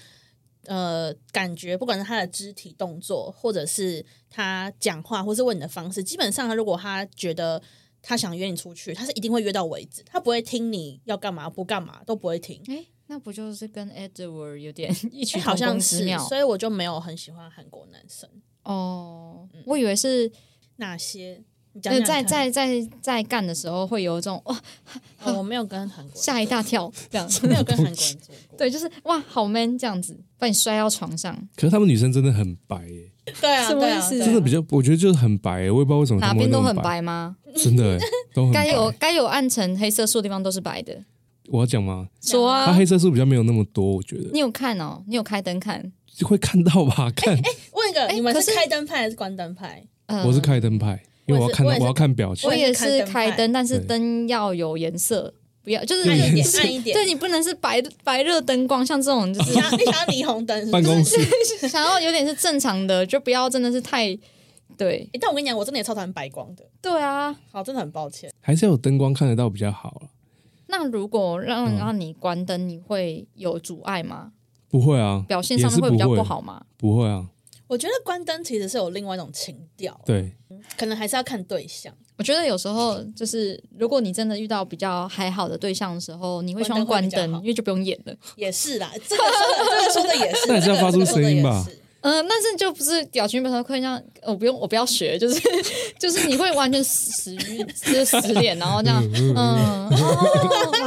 [0.66, 7.60] 呃感觉，不管是他的肢体动作，或者是他讲话，或是问你的方式，基本上他如果他觉得
[8.00, 12.62] 他想约你出去，他是一定会约到为止，他不会听你要干嘛不干嘛都不会听。
[12.68, 18.28] 哎，那不就是跟 Edward 有点 异曲哎好同像是，工之妙所以我就没有很喜欢韩国男生
[18.64, 19.48] 哦？
[19.54, 20.30] 嗯我以为是
[20.76, 21.42] 哪些。
[21.72, 24.58] 你讲在在在在干的时候会有一种哇
[25.24, 28.56] 哦我没有跟韩国 吓一大跳这样，没有跟韩国人做过。
[28.56, 37.36] 对，就是哇好 man 这样子，把你摔到床上，可是他们女生真的很白耶，对啊，什么对啊意思对啊真的比较，我觉得就是很白耶，我也不知道为什么他哪边都很白，吗？
[37.54, 37.98] 真的耶
[38.32, 38.90] 都很该有。
[38.98, 41.04] 该有暗沉黑色素的地方都是白的。
[41.48, 42.08] 我要讲吗？
[42.22, 45.02] 说啊，它黑色素比较没有那么多，我觉得你有看哦？
[45.06, 45.92] 你有开灯看？
[46.24, 47.10] 会看到吧？
[47.16, 49.84] 看，哎问一个，你们可是是开灯派还是关灯派？
[50.06, 52.54] 呃我是开灯派，因为我要看我要看表情我。
[52.54, 61.16] 也是开灯但是灯要有颜色，不要，就是暗一点暗一点对你不能是白白热灯光，像这种就是你想要你想要霓虹灯是不是办公室
[61.68, 64.16] 想要有点是正常的，就不要真的是太
[64.78, 66.64] 对诶但我跟你讲，我真的也超讨厌白光的。
[66.80, 67.34] 对啊。
[67.50, 68.30] 好，真的很抱歉。
[68.40, 70.08] 还是要有灯光看得到比较好了。
[70.66, 74.32] 那如果让嗯让你关灯，你会有阻碍吗？
[74.68, 76.64] 不会啊，表现上面会比较不好吗？
[76.76, 77.26] 不会啊，
[77.66, 80.32] 我觉得关灯其实是有另外一种情调，对，
[80.76, 81.94] 可能还是要看对象。
[82.18, 88.14] 我觉得有时候就是，如果你真的遇到比较还好的对象的时候，你会希望关灯，因为就不用演了。
[88.36, 91.64] 也是啦，这个说的这个说的也是，那还是要发出声音吧
[92.08, 95.40] 嗯、但是就不是表情表情会像我不用我不要学，就是
[95.98, 99.90] 就是你会完全死于就是死脸，然后这样嗯哦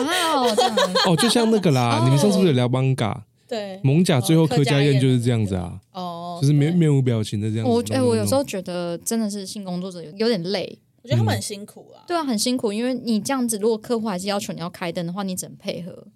[0.06, 7.70] 哇哦这样哦，就像那个啦，哦你们上次不是有聊邦嘎对蒙甲最后哦柯佳燕就是这样子啊，哦，就是面面无表情的这样子。
[7.70, 16.08] 我哎、我有时候觉得真的是性工作者有有点累，我觉得他们很辛苦啊，对啊，很辛苦，因为你这样子，如果客户还是要求你要开灯的话，你只能配合。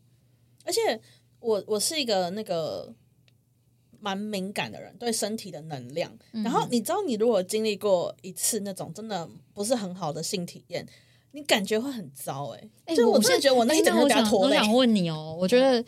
[0.66, 0.80] 而且
[1.40, 2.94] 我我是一个那个
[4.04, 6.12] 蛮敏感的人，对身体的能量。
[6.34, 10.86] 嗯然后你知道，你如果经历过一次那种真的不是很好的性体验，
[11.32, 14.58] 你感觉会很糟哎、哎就我真的觉得我那一整天哎我想都被他拖累。
[14.58, 15.84] 我想 问你哦，我觉得。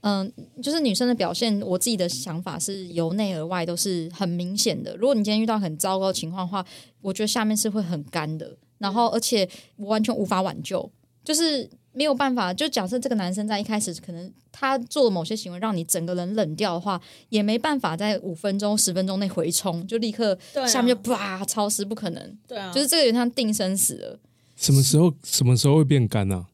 [0.00, 4.96] 嗯，就是女生的表现，我自己的想法是由内而外都是很明显的。
[4.96, 6.64] 如果你今天遇到很糟糕的情况的话，
[7.00, 10.88] 我觉得下面是会很干的，然后而且我完全无法挽救，
[11.24, 12.52] 就是没有办法。
[12.52, 22.38] 就假设这个男生在一开始可能他做了某些行为让你整个人冷掉的话，也没办法在五分钟、十分钟内回冲，就立刻下面就啪超湿，不可能。
[22.46, 24.18] 对啊，就是这个有点像定生死了。
[24.56, 26.46] 什么时候什么时候会变干啊？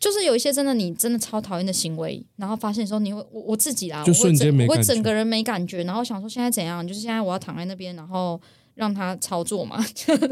[0.00, 6.86] 就是有一些真的你真的超讨厌的行为，然后发现的时候，你会我我自己啦，就瞬间没我会整个人没感觉，然后想说现在怎样？
[6.86, 8.40] 就是现在我要躺在那边，然后
[8.76, 9.84] 让他操作嘛。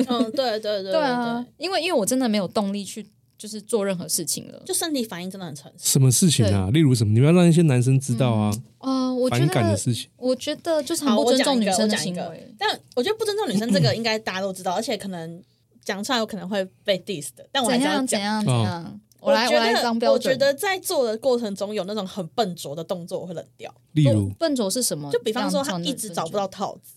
[0.07, 3.05] 嗯，对对对 对啊，因为因为我真的没有动力去
[3.39, 4.63] 就是做任何事情了。
[4.65, 5.91] 就身体反应真的很诚实。
[5.91, 6.71] 什么事情啊？
[6.73, 7.13] 例如什么？
[7.13, 10.09] 你们要让一些男生知道啊，呃，我觉反感的得事情。
[10.17, 12.55] 我觉得就是很，不尊重女生的行为。。
[12.59, 15.43] 但我觉得不尊重女生这个应该大家都知道，而且可能
[15.85, 17.99] 讲出来有可能会被 diss 的，但我还怎是要讲。
[17.99, 19.01] 样怎样怎哦样？
[19.19, 20.33] 我来我来觉得当标准。
[20.33, 23.75] 我觉得在做的过程中有那种很笨拙的动作，我会冷掉。
[23.93, 25.11] 例如，笨拙是什么？
[25.11, 26.93] 就比方说他一直找不到套子，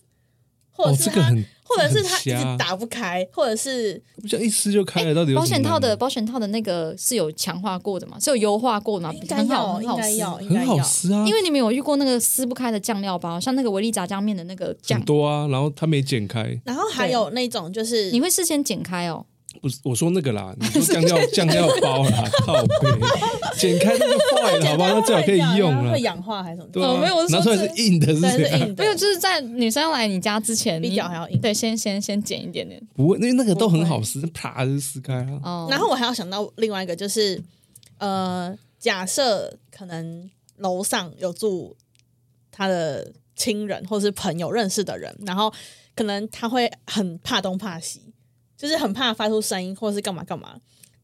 [0.80, 8.18] 或哦者，是他，这个很，或者是他一直打不开，或者是不像一撕就开了，到底保险套的保险套的那个是有强化过的嘛？
[8.18, 9.12] 是有优化过的嘛？
[9.14, 10.18] 应该很好要，很好撕应
[10.54, 10.82] 该要，很好。
[10.82, 19.26] 撕啊，因为你们有遇过那个撕不开的酱料包，像那个维力炸酱面的那个酱很，多啊，然后它没剪开，然后还有那种就是你会事先剪开哦。
[19.60, 22.88] 不是我说那个啦，你说酱料 酱料包啦， 靠背，
[23.58, 24.90] 剪开那就坏了，好吧？
[24.94, 26.80] 那最好可以用了会，氧化还是什么的？
[26.80, 28.20] 对没有我是说拿出来是硬的，是？
[28.20, 35.40] 是硬的，没有，就是在女生来你家之前，比你脚还要硬对，先先先剪一点点不会，因为那个都很好撕，啪就撕开啊。
[35.42, 35.66] 哦。
[35.70, 37.42] 然后我还要想到另外一个，就是
[37.98, 41.76] 呃，假设可能楼上有住
[42.52, 45.52] 他的亲人或是朋友认识的人，然后
[45.94, 48.00] 可能他会很怕东怕西，
[48.60, 50.60] 就是很怕发出声音或者是干嘛干嘛。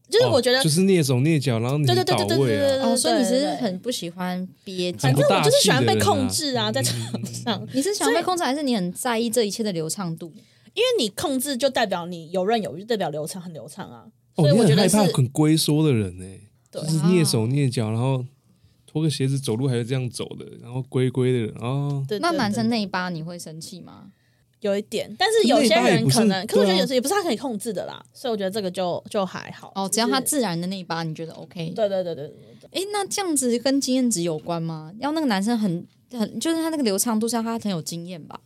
[0.09, 10.31] 就是我觉得，哦就是蹑手蹑脚，然后你对对对对对对所以你是很不喜欢憋反，正我就是喜欢被控制啊，在场上， 你是喜欢被控制，还是你很在意这一切的流畅度？
[10.73, 14.05] 因为你控制就代表你游刃有余，代表流畅很流畅啊。
[14.35, 16.25] 哦，所以你很我觉得是害怕很龟缩的人呢，
[16.71, 18.23] 对就是蹑手蹑脚，然后
[18.85, 22.05] 脱个鞋子走路还是这样走的，然后龟龟的人哦。
[22.07, 24.05] 对，对对那男生那一巴你会生气吗？
[24.61, 29.71] 有一点，但是有些人可能，可是我觉得有时也不是他可以控制的啦，所以我觉得这个就就还好。
[29.75, 31.71] 哦，只要他自然的那一把，你觉得 OK？
[31.75, 34.91] 对对对对对对，哎，那这样子跟经验值有关吗？
[34.99, 38.39] 要那个男生很很，就是他那个流畅度，是要他很有经验吧？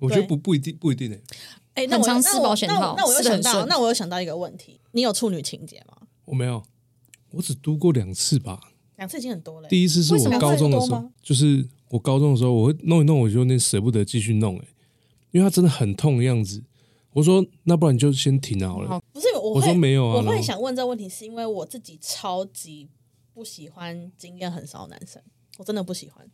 [0.00, 1.20] 我觉得不不一定不一定诶，
[1.74, 6.06] 哎，那我很常撕那我那我保险套那我又想到，那我又想到一个问题，你有处女情节吗？
[6.24, 6.62] 我没有，
[7.32, 8.58] 我只读过两次吧。
[8.96, 9.68] 两次已经很多了。
[9.68, 14.68] 第一次是我高中的时候就是我高中的时候，我会弄一弄，我就有点舍不得继续弄、欸，
[15.32, 16.62] 因为他真的很痛的样子。
[17.12, 18.88] 我说，那不然你就先停好了。
[18.88, 22.88] 好不是我我说没有啊，我会想问这个问题，是因为我自己超级
[23.34, 25.20] 不喜欢经验很少的男生，
[25.58, 26.24] 我真的不喜欢。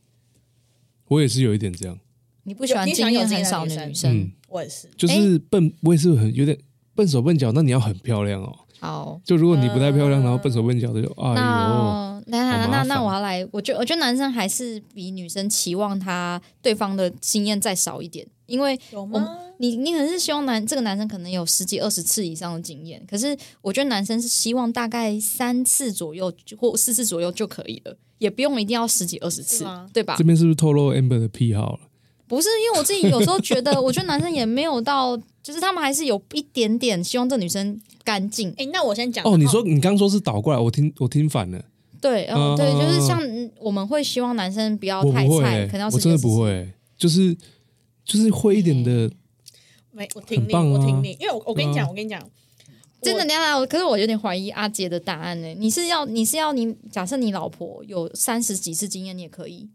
[1.09, 1.99] 我也是有一点这样，
[2.43, 6.59] 你不喜欢经验很少的女生嗯，我也是，就是笨，我也是很有点
[6.95, 7.53] 笨手笨脚。
[7.53, 9.21] 那你要很漂亮哦，好。
[9.25, 19.39] 就如果你不太漂亮，嗯然后笨手笨脚的就，哎呦，那那那那我要来，我觉我觉得男生还是比女生期望他对方的经验再少一点，因为有吗？
[19.59, 30.25] 你你可能是希望男这个男生可能有十几二十次以上的经验，可是我觉得男生是希望大概三次左右或四次左右就可以了，也不用一定要十几二十次，对吧这？
[30.25, 31.81] 边是不是透露 Amber 的癖好了？
[32.29, 38.53] 不是，因为我自己有时候觉得，我觉得男生也没有到就是他们还是有一点点希望这女生干净。
[38.59, 41.65] 哎，那我先讲哦，你说你刚刚说是倒过来，我听我听反了。
[42.01, 43.19] 对，嗯，对，就是像
[43.59, 46.69] 我们会希望男生不要太菜，可能要我真的不会，
[46.99, 47.35] 就是
[48.07, 49.13] 就是会一点的。
[49.91, 52.19] 没，我听你，我听你，因为我我跟你讲，我跟你讲，
[53.03, 55.49] 真的，你要，可是我有点怀疑阿杰的答案呢。
[55.55, 59.69] 你是要你是要你假设你老婆有三十几次经验，你也可以，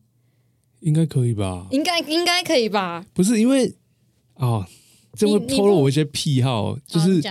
[0.79, 1.67] 应该可以吧？
[1.69, 3.05] 应该应该可以吧？
[3.13, 3.75] 不是因为
[4.35, 4.67] 啊，
[5.13, 7.21] 这会透露我一些癖好，就是。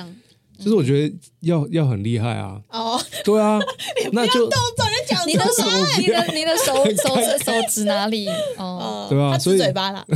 [0.61, 2.61] 就是我觉得要要很厉害啊！
[2.69, 3.59] 哦， 对啊，
[4.13, 5.65] 那就动作就讲你的手，
[5.99, 8.29] 你的你的手 手指手指哪里？
[8.59, 10.07] 哦，对啊，所以嘴巴啦。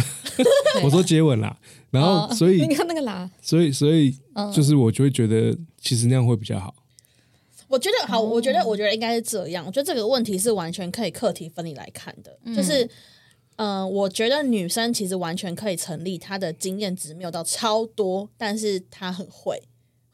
[0.83, 1.57] 我说接吻啦，
[1.91, 4.15] 然后所以你看那个啦，所以所以
[4.53, 6.75] 就是我就会觉得其实那样会比较好。
[7.69, 9.65] 我觉得好，我觉得我觉得应该是这样。
[9.67, 12.89] 我觉得这个问题是完全可以课题分离来看的，就是
[13.57, 19.63] 嗯，我觉得女生其实完全可以成立，她的经验值没有到超多，但是她很会。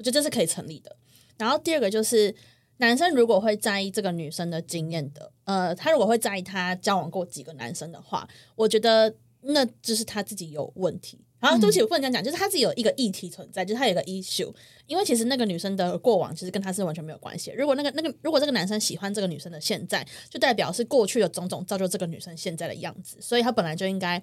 [0.01, 0.97] 我觉得这是可以成立的。
[1.37, 2.35] 然后第二个就是，
[2.79, 8.27] 男生如果会在意这个女生的经验的，呃，他如果会在意他交往过几个男生的话，
[8.57, 11.21] 我觉得那就是他自己有问题。
[11.39, 14.51] 然后对不起，我不能这样讲，就是他自己有一个议题存在，就是他有一个 issue。
[14.87, 17.51] 因为其实那个女生的过往其实跟他是完全没有关系。
[17.57, 24.23] 如果那个那个如果这个男生喜欢这个女生的现在，就代表是过去的种种造就这个女生现在的样子，所以他本来就应该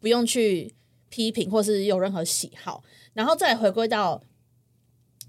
[0.00, 0.74] 不用去
[1.08, 2.82] 批评或是有任何喜好。
[3.14, 4.22] 然后再回归到。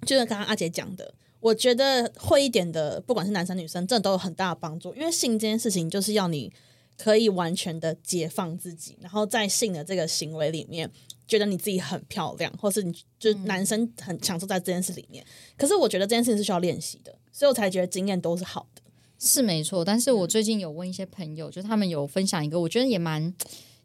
[0.06, 4.94] 就是刚刚阿杰讲的，我觉得会一点的，不管是男生女生，这都有很大的帮助。
[4.96, 6.52] 因为性这件事情，就是要你
[6.98, 10.90] 可以完全的解放自己，然后在性的这个行为里面，
[11.28, 15.26] 觉得你自己很漂亮，或是你就男生很享受在这件事里面。
[15.58, 18.82] 可是我觉得这件事情是需要练习的，所以我才觉得经验都是好的，
[19.20, 19.86] 是没错。
[19.86, 23.34] 但是我最近有问一些朋友，就他们有分享一个，我觉得也蛮。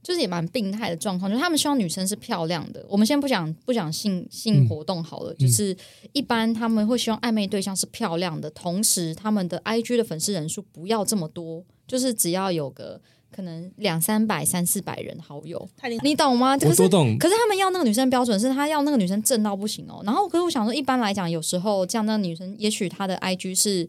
[0.04, 2.84] 就是也蛮病态的状况，就是他们希望女生是漂亮的。
[2.90, 5.74] 我们先不讲不讲性性活动好了，就是
[6.12, 13.00] 一般他们会希望暧昧对象是漂亮的，同时他们的 I G 的粉丝人数不要这么多，就是只要有个
[13.32, 15.66] 可能两三百、三四百人好友，
[16.02, 16.58] 你懂吗？
[16.58, 17.16] 可是懂。
[17.18, 20.02] 可是他们要那个女生标准是他要那个女生正到不行哦。
[20.04, 23.88] 然后，可是我想说，一般来讲，有时候这样的女生，也许她的 I G 是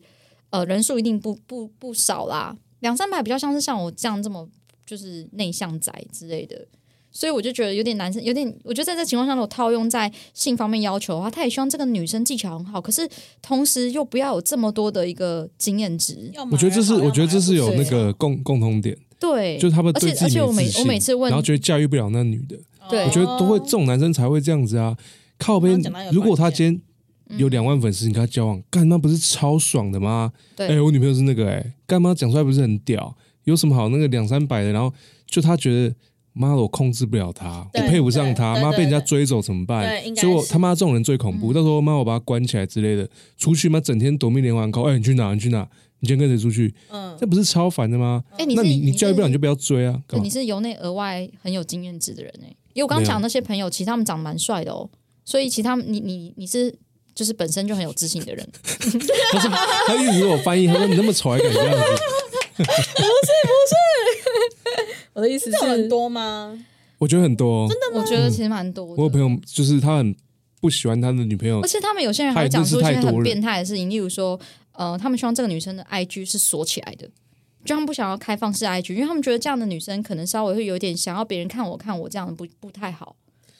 [0.52, 4.48] 呃人数一定不不不少啦，两三百比较像是像我这样这么。
[4.86, 6.68] 就是内向宅之类的，
[7.12, 13.10] 所以我就觉得有点男生有点，我觉得在这情况下，我套用在性方面要求的话，他也希望这个女生技巧很好，可是
[13.42, 16.32] 同时又不要有这么多的一个经验值。
[16.52, 22.58] 我觉得这是，我觉得这是有那个共共同点，对，就是他们而且而且我每我每次问，然后觉得驾驭不了那女的，
[22.90, 24.96] 对，我觉得都会这种男生才会这样子啊。
[25.38, 25.82] 靠边，
[26.12, 30.32] 如果他今天有两万粉丝，你跟他交往，干那不是超爽的吗？
[30.58, 33.16] 哎，我女朋友是那个，哎，干嘛讲出来不是很屌？
[33.46, 33.90] 有什么好？
[33.90, 34.94] 那个两三百的，然后
[35.26, 35.96] 就他觉得，
[36.34, 40.04] 妈的，我控制不了他，我配不上他，妈被人家追走怎么办？
[40.16, 41.54] 所以我他妈这种人最恐怖。
[41.54, 45.34] 到时候妈我把他关起来之类的，出去妈整天夺命连环 call，哎，你去哪？
[45.34, 45.68] 你去哪？
[46.00, 46.74] 你今天跟谁出去？
[46.90, 48.22] 嗯，这不是超烦的吗？
[48.38, 49.98] 哎，那你你教育不了你就不要追啊。
[50.22, 54.90] 你是由内而外很有经验值的人哎，因为我刚刚讲那些朋友，其实他们长蛮帅的哦，
[55.24, 56.76] 所以其他你你你是
[57.16, 58.48] 就是本身就很有自信的人。
[59.32, 59.50] 他说
[59.88, 61.80] 他一直给我翻译，他说你那么丑还敢这样子。
[62.58, 63.76] 不是不是，
[65.14, 66.58] 我的意思是很多吗？
[66.98, 68.02] 我觉得很多，真的吗？
[68.02, 68.86] 我觉得其实蛮多。
[68.86, 70.16] 我有朋友就是他很
[70.62, 74.40] 不喜欢他的女朋友，而且他们有些人还讲出一些很变态的事情，例如说，
[74.72, 77.06] 呃，他们希望这个女生的 I G 是锁起来的，
[77.66, 83.18] 就他们不想要开放式 I G，因为他们觉得这样的女生可能稍微会有点想要别人看我看我这样不不太好。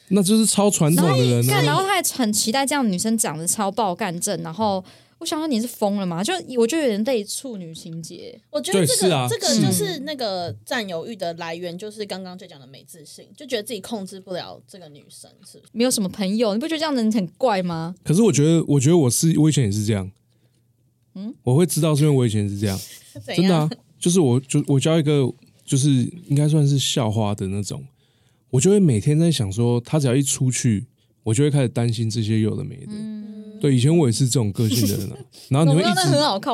[0.08, 4.82] 那就是超传统的人，然后他还很期待这样的女生长得超爆干正，然后。
[5.18, 6.22] 我想说你是疯了吗？
[6.22, 8.38] 就我就有点类处女情节。
[8.50, 17.94] 我觉得这个这个就是那个占有欲的来源，就是刚刚就讲的没自信，就觉得自己控制不了这个女生，是没有什么朋友，你不觉得这样的人很怪吗？
[18.04, 20.10] 可是我觉得，我觉得我是我以前也是这样。
[21.14, 22.78] 嗯，我会知道是因为我以前是这样，
[23.24, 25.32] 真的啊，就是我就我交一个
[25.64, 25.88] 就是
[26.26, 27.82] 应该算是校花的那种，
[28.50, 30.84] 我就会每天在想说，他只要一出去，
[31.22, 32.92] 我就会开始担心这些有的没的。
[33.60, 35.16] 对，以前我也是这种个性的人啊。
[35.50, 36.08] 然后你会一直，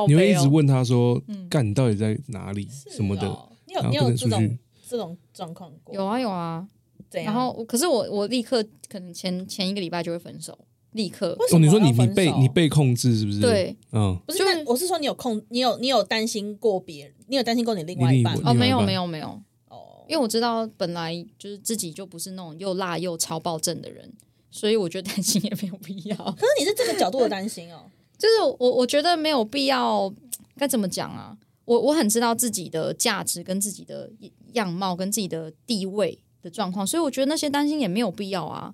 [0.08, 2.68] 你会一直问他说：“干，你到底在哪里？
[2.90, 3.26] 什么的？”
[3.66, 5.94] 你有你有这种这种状况过？
[5.94, 6.66] 有啊有啊。
[7.12, 10.58] 然后，可是我我立刻可能前前一个礼拜就会分手，
[10.92, 11.36] 立刻。
[11.52, 13.38] 哦，你说你你被你被控制是不是？
[13.38, 18.34] 对，嗯，不是，我是说你有控，你有你有担心过别人，你有担心过你另外一半？
[18.44, 19.26] 哦，没有没有没有。
[19.68, 24.10] 哦，因为我知道本来就是自己就不是那种又辣又超暴症的人。
[24.52, 26.16] 所以我觉得担心也没有必要。
[26.16, 27.82] 可是你是这个角度的担心哦，
[28.16, 30.14] 就是我我觉得没有必要。
[30.58, 31.36] 该怎么讲啊？
[31.64, 34.08] 我我很知道自己的价值跟自己的
[34.52, 38.72] 样貌跟自己的地位的状况，所以我觉得那些担心也没有必要啊。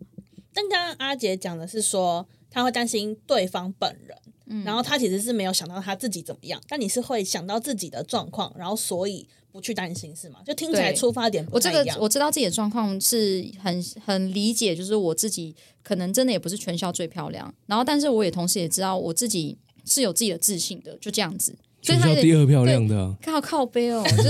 [0.53, 9.26] 但刚刚阿杰讲的是说，他会担心对方本人，嗯然后他其实是没有想到他自己怎么样，但你是会想到自己的状况，然后所以
[9.59, 10.38] 不去担心，是吗？
[10.46, 11.84] 就听起来出发点不我这个。
[11.98, 15.52] 我知道自己的状况是很很理解，就是我自己
[15.82, 21.56] 可能真的也不是全校最漂亮，然后但是我也同时也知道我自己是有自己的自信的，就这样子。
[21.80, 24.28] 所以全他有第二漂亮的啊、 靠靠背哦，就是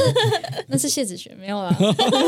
[0.68, 1.76] 那是谢子璇没有啦。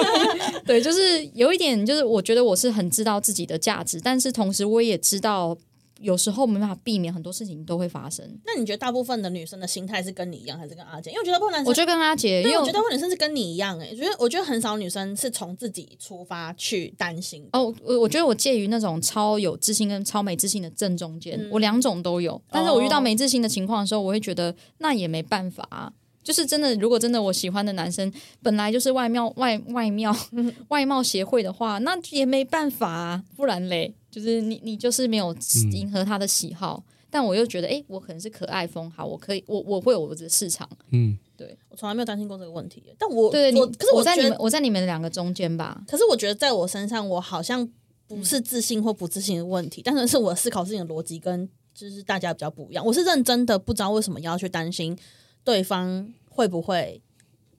[0.67, 5.57] 对，就是有一点，就是我觉得我是很知道自己的价值，但是同时我也知道
[6.01, 8.27] 有时候没办法避免很多事情都会发生。
[8.45, 11.11] 那你觉得大部分的女生的心态是跟你一样，还是跟阿杰？
[11.11, 17.47] 因为我觉得大部分男生，我觉得跟阿杰，因，为我觉得大部分女生是跟你一样、欸，哎，我觉得我觉得很少女生是从自己出发去担心。
[17.53, 22.41] 哦，我我觉得我介于那种超有自信跟超没自信的正中间，我两种都有。
[22.51, 25.93] 但是我遇到没自信的情况的时候，我会觉得那也没办法、啊。
[26.23, 30.15] 就是真的，如果真的我喜欢的男生本来就是外貌外外貌
[30.69, 35.35] 外貌协会的话，那也没办法啊，不然嘞，就是你你就是没有
[35.73, 40.69] 迎合他的喜好，但我又觉得，哎，我可能是可爱风，好，我可以，我我会有我的市场。
[40.91, 47.67] 嗯，对我从来没有担心过这个问题，但我对，你我可是我在你们我在你们两个中间吧，可是我觉得在我身上，我好像
[48.09, 52.85] 不是自信或不自信的问题，但是是我思考事情的逻辑跟就是大家比较不一样。
[52.85, 54.99] 我是认真的，不知道为什么要去担心
[55.45, 57.01] 对方会不会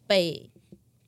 [0.06, 0.51] 被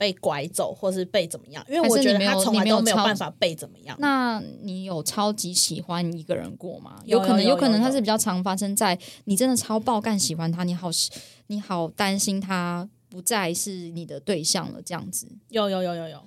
[0.04, 3.96] 被拐走，或是被怎么样，因为我觉得他从来都没有办法被怎么样。
[4.02, 7.02] 那你有超级喜欢一个人过吗？
[7.06, 10.90] 有可能，有有可能有它是比较常发生在你真的超爆干喜欢他，你好
[11.48, 15.26] 你好担心他不再是你的对象了，这样子。
[15.48, 16.22] 有有有有有，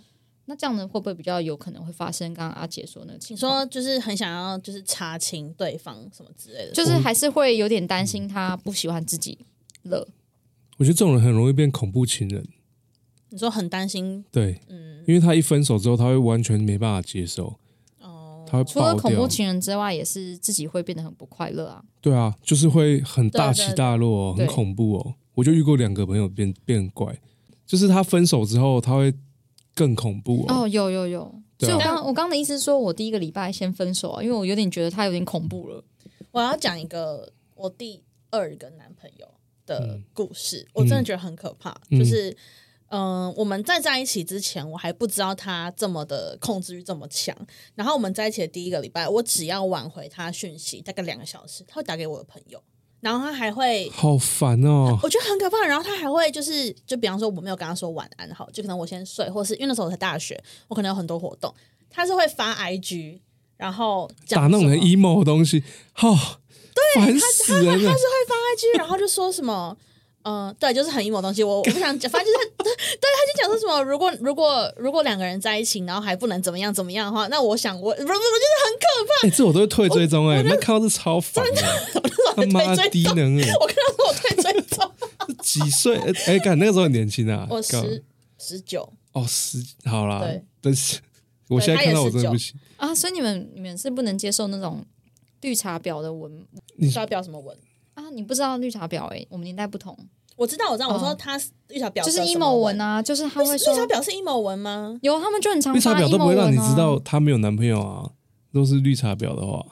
[0.47, 3.39] 那这样呢，会不会比较有可能会发生刚刚阿姐说的那个情你？
[3.39, 9.39] 说就是很想要就是查清对方什么之类的，就是还是会有点担心他不喜欢自己
[9.83, 10.09] 了。
[10.79, 12.47] 我觉得这种人很容易变恐怖情人，
[13.37, 17.55] 你说很担心对，嗯因为他一分手之后，他会完全没办法接受，
[18.01, 19.29] 哦，他会除了恐怖。
[19.29, 21.85] 情人之外，也是自己会变得很不快乐啊。
[22.01, 25.15] 对啊，就是会很大起大落、哦，对很恐怖哦。
[25.35, 27.21] 我就遇过两个朋友变变怪，
[27.67, 29.13] 就是他分手之后，他会
[29.75, 30.63] 更恐怖哦。
[30.63, 31.43] 哦，有有有。
[31.59, 35.85] 所以我刚我刚的意思是说，我第一个礼拜先分手啊，因为我有点觉得他有点恐怖了。
[36.33, 39.27] 我要讲一个我第二个男朋友
[39.67, 41.75] 的故事，嗯我真的觉得很可怕。
[41.91, 42.37] 嗯就是，
[42.89, 47.37] 嗯、我们在在一起之前，我还不知道他这么的控制欲这么强。
[47.75, 52.63] 然后我们在一起的第一个礼拜，我只要挽回他讯息大概两个小时，他会打给我的朋友，
[53.01, 53.91] 然后他还会。
[53.91, 54.99] 好烦哦！
[55.03, 61.53] 我觉得很可怕，然后他还会就是，就比方说我没有跟他说晚安好，就可能我先睡，或是因为那时候我在大学，我可能有很多活动，
[61.91, 63.21] 他是会发 IG，
[63.57, 66.15] 然后讲打那种很 emo 的东西，好、
[66.95, 67.73] 烦死人了。
[67.73, 69.77] 他是会发 IG，然后就说什么，
[70.29, 81.63] 嗯、对，就是很 emo 的东西，我我不想讲， 反正就是他，对，他就讲说什么，如果如果如果两个人在一起，然后还不能怎么样怎么样的话，那我想我不不不，就是很可怕哎、这我都会退追踪哎、那看到是超烦的，
[82.35, 83.55] 他妈低能儿，怕。
[83.61, 84.93] 我跟他说我退追踪，
[85.41, 85.97] 几岁？
[85.97, 88.05] 哎、哎干那个时候很年轻啊，我干十
[88.39, 90.99] 十九，哦十好啦对，但是
[91.49, 92.59] 我现在看到我真的不行。
[92.79, 94.85] 啊，所以你们你们是不能接受那种
[95.43, 96.45] 绿茶婊的文
[96.93, 97.57] 发表什么文？
[97.97, 98.09] 啊？
[98.15, 99.99] 你不知道绿茶婊哎、我们年代不同，
[100.37, 101.37] 我知道，我知道，我说哦他
[101.69, 104.97] 绿茶婊就是的什 emo 文，啊，就是他会绿茶婊是 emo 文吗？
[105.03, 108.09] 有他们就很常绿茶婊都不会让你知道她没有男朋友啊，
[108.53, 109.65] 都是绿茶婊的话，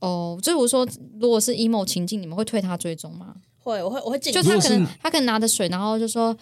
[0.00, 0.38] 哦。
[0.42, 0.86] 就是我说，
[1.20, 3.34] 如果是 emo 情境，你们会退他追踪吗？
[3.58, 6.36] 会，我会我会禁止就他可能他可能拿着水，然后就说，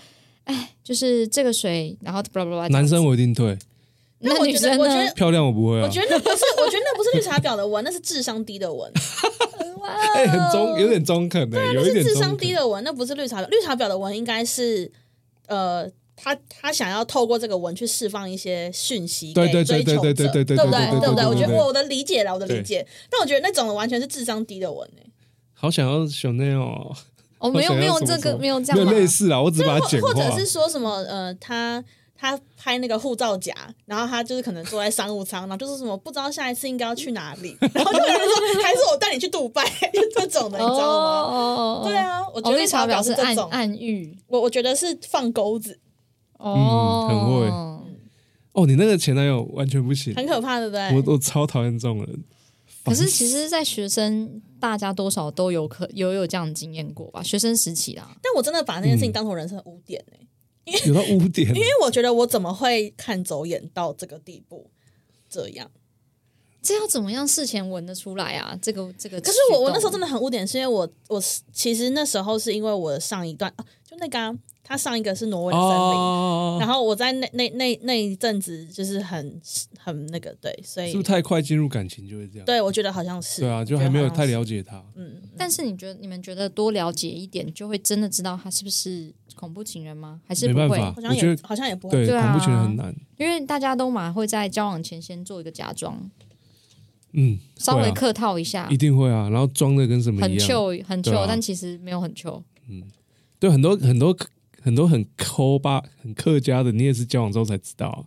[0.45, 2.69] 哎，就是这个水，然后巴拉巴拉。
[2.69, 3.57] 男生我一定退，
[4.23, 5.13] 那我觉得生呢我觉得？
[5.15, 8.91] 漂亮我不会啊我，觉得那不是，我觉得那不是绿茶婊的文，那是智商低的文。
[10.15, 12.37] 哎、很中有点中肯的、有一点那是智商。
[12.37, 13.49] 低的文，那不是绿茶婊。
[13.49, 14.89] 绿茶婊的文应该是，
[15.49, 21.01] 呃，他他想要透过这个文去释放一些讯息对对给追求者，对对对对对对不对对对不对？
[21.01, 22.87] 对对对我觉得我的理解了，我的理解。
[23.11, 25.11] 但我觉得那种完全是智商低的文诶，
[25.53, 26.95] 好想要 Chanel 哦，
[27.39, 30.09] 哦，没有没有这个没有这样吧没有类似啦，我只把它简化。
[30.09, 31.83] 或者是说什么呃，他。
[32.23, 33.53] 他拍那个护照夹，
[33.85, 41.05] 然后他就是可能坐在商务舱，然后就是什么不知道下一次应该要去哪里， 然后就有人说还是我带你去杜拜，就这种的，你知道吗？
[41.35, 44.17] 哦对，啊，我觉哦，得绿茶婊是暗是这种，暗喻。
[44.29, 45.81] 我我觉得是放钩子，
[46.39, 47.49] 哦，很会。
[48.53, 50.97] 哦，你那个前男友完全不行，很可怕，对不对？
[50.97, 52.25] 我我超讨厌这种人。
[52.85, 57.21] 可是其实，在学生大家多少都有可有有这样的经验过吧？
[57.21, 60.05] 学生时期啦，但我真的把那件事情当成人生的污点
[60.67, 64.71] 呢、有到污点，因为我觉得我怎么会看走眼到这个地步？
[65.29, 65.71] 这样，
[66.61, 68.57] 这要怎么样事前闻得出来啊？
[68.61, 74.33] 这个这个可，是我我那时候真的很污点，是因为我我其实那时候是因为我的上一段，啊、就那个、啊、
[74.63, 79.41] 他上一个是挪威的森林，哦，然后我在那那那那一阵子就是很
[79.79, 82.45] 很那个对，所以是不是太快进入感情就会这样？
[82.45, 84.85] 对我觉得好像是对啊，就还没有太了解他。
[84.95, 90.21] 嗯，但是你觉得你们觉得多了解一点，就会真的知道他是不是恐怖情人吗？
[90.27, 90.63] 还是不会？
[90.63, 92.95] 没办法好像我觉得也好像也不会对，对啊恐怖情人很难。
[93.17, 95.99] 因为大家都嘛会在交往前先做一个假装，
[97.13, 100.49] 嗯，会啊稍微客套一下，一定会啊，然后装的跟什么很一样。
[100.49, 102.43] 糗很糗，对啊但其实没有很糗。
[103.39, 104.17] 对，很多很多
[104.61, 108.05] 很多很抠吧、很客家的，你也是交往之后才知道啊。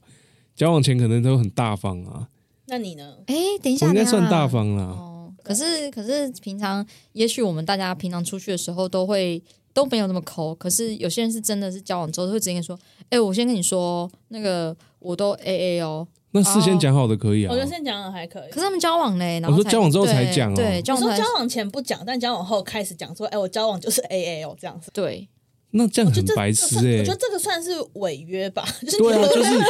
[0.56, 2.30] 交往前可能都很大方啊，
[2.68, 3.18] 那你呢？
[3.28, 4.84] 哎，等一下，我应该等一下算大方啦。
[4.84, 5.34] 哦。
[5.44, 9.44] 可是可是平常，也许我们大家平常出去的时候都会
[9.76, 16.08] 都没有那么抠，可是有些人是真的是交往之后会直接跟你说，哎，我先跟你说，那个我都 A A 哦。
[16.32, 17.58] 那事先讲好的可以啊我。
[17.58, 18.56] 觉得先讲的还可以可。
[18.56, 24.90] 是他们交往嘞，然后才我说交往之后才讲哦对，交往才我说交往前不讲，但交往后开始讲说，哎，我交往就是 A A 哦，这样子。
[24.94, 25.28] 对。
[25.78, 29.64] 那这样很就这白痴哎、这我觉得这个算是违约吧，就是对啊，你就是你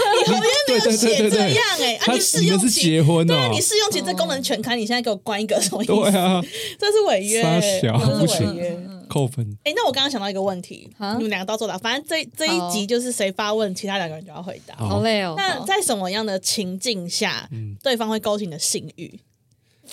[0.68, 5.92] 对对对写这样，哎，啊，他你试用期结婚哦对啊，，你试用期这功能全开，你现在给我关一个什么意思？
[5.92, 6.40] 对啊，
[6.78, 8.80] 这是违约，这是不行违约。
[9.08, 9.58] 扣分。
[9.64, 11.16] 哎，那我刚刚想到一个问题，啊？
[11.16, 14.76] 你们两个都做到，反正这这一集就是谁发问，其他两个人就要回答。
[14.76, 14.90] 好。
[14.90, 15.36] 好累哦。
[15.38, 17.76] 那在什么样的情境下，嗯。
[17.82, 19.20] 对方会勾起你的性欲？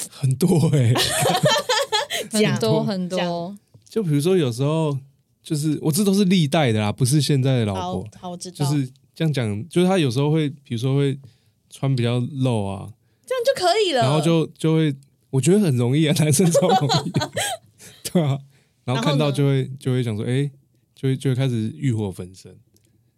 [0.08, 0.94] 很多哎、
[2.30, 2.52] 讲。
[2.52, 3.56] 很多很多，
[3.88, 4.96] 就比如说有时候
[5.42, 11.18] 就是我这都是历代的啦，不是现在的老好婆，好，我知道，就是这样讲，就是他有时候会，比如说会
[11.68, 12.88] 穿比较露啊，
[13.26, 14.00] 这样就可以了。
[14.00, 14.94] 然后就就会，
[15.28, 17.12] 我觉得很容易啊，男生超容易，
[18.10, 18.38] 对啊，
[18.84, 20.50] 然后看到就会就会想说，哎、
[20.94, 22.56] 就会就会开始欲火焚身。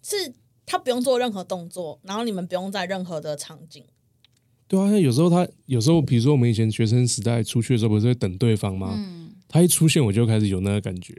[0.02, 0.34] 是
[0.66, 3.84] 他不用做任何动作，然后你们不用在任何的场景。
[4.66, 8.94] 对啊，有时候他有时候，比如说我们以前学生时代出去的时候，不是会等对方吗？
[8.96, 11.14] 嗯，他一出现，我就开始有那个感觉。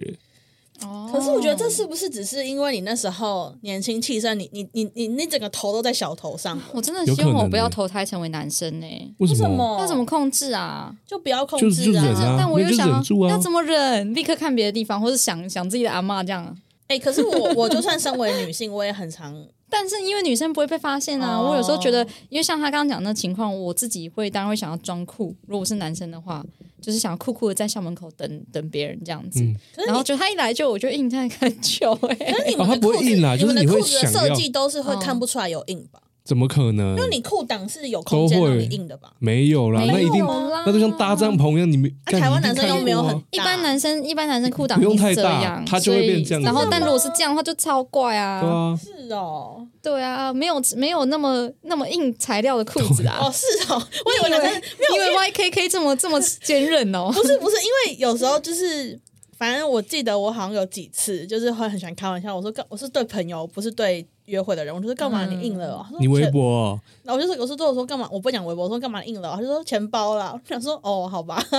[0.83, 8.85] 哦可是我觉得这是不是只是因为你那时候年轻气盛，你你你你你整个头都在小头上，我真的希望我不要欸投胎成为男生呢、
[9.19, 9.77] 为什为什么？
[9.79, 10.93] 要怎么控制啊？
[11.05, 14.13] 就不要控就是制啊但我又想啊要怎么忍？
[14.13, 16.55] 立刻看别的地方，或者想想自己的阿嬷这样。
[16.87, 19.33] 哎、可是我 我就算身为女性，我也很常
[19.69, 25.35] 但是因为女生不会被发现啊，哦我有时候觉得，因为像他刚刚讲的情况，我自己会当然会想要装酷。
[25.47, 26.45] 如果我是男生的话，
[26.79, 29.43] 就是想要酷酷的在校门口等等别人这样子。
[29.87, 35.99] 然后就他一来就我就硬在很久哎、可是你们哦他不会的裤子，硬啦就是你会你们的裤子的设计都是会看不出来有硬吧？
[36.25, 36.97] 怎么可能？
[36.97, 39.13] 因为你裤裆是有空间让你硬的吧？
[39.19, 40.25] 没有啦，那一定
[40.65, 48.41] 那就像搭帐篷一样，你们、啊台湾男生又没有很一般男生一般男生裤裆不用一定是太大这样，他就会变这样子然后但如果是这样的话，就超怪啊。
[48.41, 48.75] 对啊，
[49.07, 53.19] 是哦，对啊，没有没有那么那么硬材料的裤子啊。
[53.21, 57.11] 哦是哦， 我以为男生没有，因为 YKK 这么这么坚韧哦。
[57.13, 58.99] 不是不是，因为有时候就是，
[59.37, 68.07] 反正我记得我好像有几次就是会很喜欢开玩笑，我说跟我是对朋友，不是对约会的人，我就说干嘛你硬了你微博哦、然后我就是，我说对我说干嘛？
[68.11, 69.33] 我不讲微博，我说干嘛硬了？
[69.35, 70.31] 他就说钱包了。
[70.33, 71.43] 我想说哦，好吧，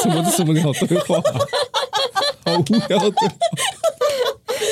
[0.00, 1.16] 什么什么鸟对话、
[2.46, 3.10] 好无聊的。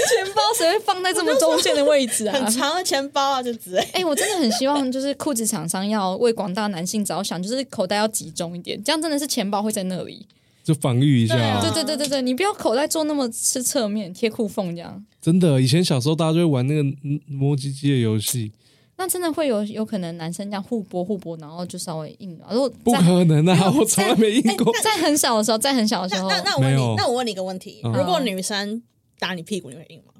[0.09, 2.33] 钱包谁会放在这么中间的位置啊？
[2.33, 3.81] 很长的钱包啊，就之类。
[3.93, 10.25] 哎、我真的很希望，就是裤子厂商要为广大男性着想，就是口袋要集中一点，这样真的是钱包会在那里。
[10.63, 18.53] 就防御一下、对啊对对对对对，你不要口袋做那么是侧面贴裤缝这样，真的，以前小时候大家就会玩那个嗯摸鸡鸡的游戏，
[18.97, 22.47] 那真的会有有可能男生这样互搏互搏，然后就稍微硬了。
[22.53, 23.73] 如果不可能啊！
[23.75, 24.71] 我从来没硬过。
[24.83, 28.83] 在很小的时候，在很小的时候，那那那我问你，那我问你一个问题：嗯如果女生
[29.19, 30.13] 打你屁股，你会硬吗？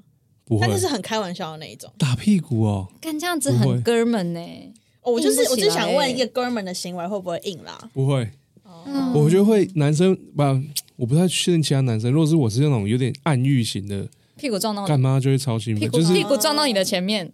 [0.45, 1.91] 不会但是是很开玩笑的那一种。
[1.99, 4.39] 打屁股哦，干这样子很哥们呢、
[5.01, 7.89] 哦，我就是我就想问一个哥们的行为会不会硬啦？
[7.93, 8.29] 不会。
[8.85, 10.59] 嗯我觉得会男生吧，
[10.95, 12.11] 我不太确定其他男生。
[12.11, 14.07] 如果是我是那种有点暗喻型的，
[14.37, 17.31] 屁股撞到干你，妈就会超兴奋，屁股就是屁股撞到你的前面，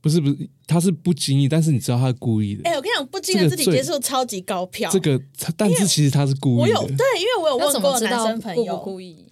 [0.00, 2.62] 不是不是，他是不经意，但是你知道他是故意的。
[2.68, 4.90] 哎、我跟你讲，不经的肢体这个最接触超级高票。
[4.90, 5.20] 这个，
[5.56, 6.62] 但是其实他是故意的。
[6.62, 9.26] 我有对，因为我有要怎问过男么知道故不生朋友，故意？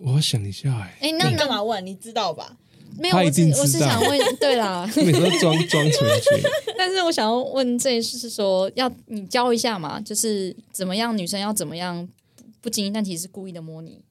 [0.00, 1.84] 我要想一下，哎，哎、那你干那嘛问？
[1.84, 2.56] 你知道吧？
[2.98, 6.48] 没有，我只我是想问，对啦，每次都装装纯洁。
[6.76, 12.08] 但是我想要问这一次是说，要你教一下嘛，就是怎么样女生要怎么样
[12.60, 14.02] 不经意，但其实是故意的摸你。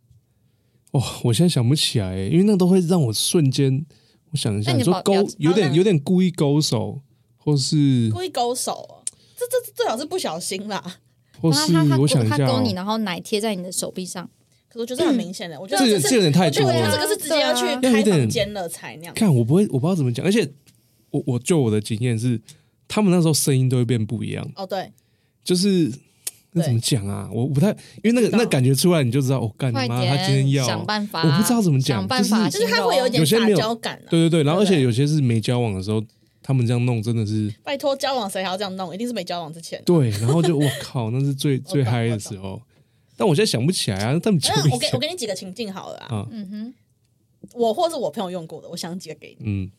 [0.91, 3.85] 哇，我现在想不起来，因为那都会让我瞬间，
[4.31, 7.01] 我想一下，那你你说勾有点有点故意勾手，
[7.35, 9.03] 或是故意勾手哦，
[9.35, 10.99] 这这这最好是不小心啦。
[11.39, 14.27] 或是然后他他我想一下哦他勾你，，然后奶贴在你的手臂上，
[14.69, 19.13] 可是我觉得很明显的，我觉得这个这有点太我觉多了得这个是直接要去开房间了才那样。
[19.13, 20.47] 看我不会，我不知道怎么讲，而且
[21.11, 22.39] 我我就我的经验是，
[22.87, 24.91] 他们那时候声音都会变不一样，哦，对，
[25.43, 25.91] 就是
[26.51, 27.29] 那怎么讲啊？
[27.31, 27.69] 我不太，
[28.03, 34.09] 因为那个那感觉出来，你就知道，我、干快你妈，他今天要想办法，我不知道怎么讲想办法就就是他会有点撒娇感啊。
[34.09, 36.03] 对对对，然后而且有些是没交往的时候，
[36.43, 38.93] 他们这样弄真的是拜托，交往谁还要这样弄？
[38.93, 39.81] 一定是没交往之前。
[39.85, 42.61] 对，然后就我靠，那是最最嗨的时候。
[43.17, 44.75] 但我现在想不起来啊，他们讲那不起来。
[44.75, 46.73] 我给我给你几个情境好了啊，啊，嗯哼，
[47.53, 49.71] 我或是我朋友用过的，我想几个给你。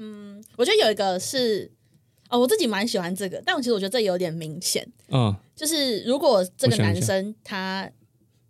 [0.00, 1.70] 嗯我觉得有一个是，
[2.30, 7.90] 哦，我自己蛮喜欢这个，但我其实我觉得这有点明显，啊，就是如果这个男生他，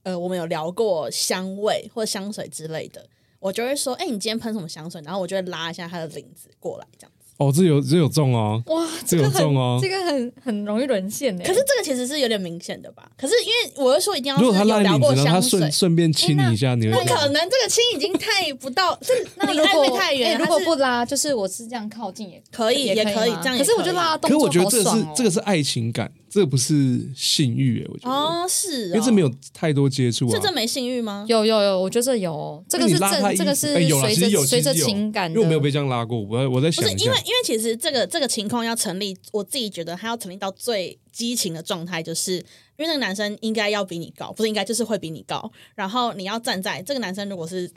[0.02, 3.08] 呃，我们有聊过香味或香水之类的，
[3.40, 5.00] 我就会说，哎、你今天喷什么香水？
[5.02, 7.17] 然后我就会拉一下他的领子过来，这样子。
[7.38, 11.44] 哦，这有这有中哦，哇，这有个很中哦这个很很容易沦陷的。
[11.44, 13.08] 可是这个其实是有点明显的吧？
[13.16, 19.14] 可是因为我是说一定要如果他是有聊过拉你，然后他香水顺，顺便亲你一下，你会不可能，这个亲已经太不到，这
[19.52, 20.36] 离太远。
[20.36, 23.64] 如果不拉，就是我是这样靠近也可以，也可以吗这样也可以。
[23.64, 30.30] 可是我觉得拉的可是动我觉得这是这个是爱情感，这不是性欲诶，我觉得，哦，是哦，因为这没有太多接触啊。
[30.32, 31.24] 这这没性欲吗？
[31.28, 32.32] 有有有，我觉得这有。
[32.32, 42.42] 哦，这个是正，这个是随着随着情感的，因为我没有被这样拉过，我我在想不是因为，因为其实这个这个情况要成立，我自己觉得他要成立到最激情的状态，就是因
[42.78, 47.68] 为那个男生应该要比你高，不是应该就是会比你高，然后你要站在这个男生如果是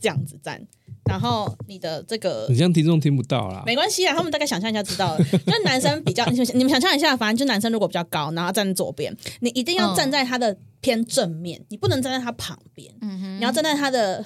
[0.00, 0.66] 这样子站，
[1.08, 3.62] 然后你的这个你这样听众听不到啦。
[3.66, 5.24] 没关系啊，他们大概想象一下知道了。
[5.24, 14.24] 就是男生比较，你们你们想象一下，反正就男生如果比较高，然后站在左边，你一定要站在他的偏正面，你不能站在他旁边，你要站在他的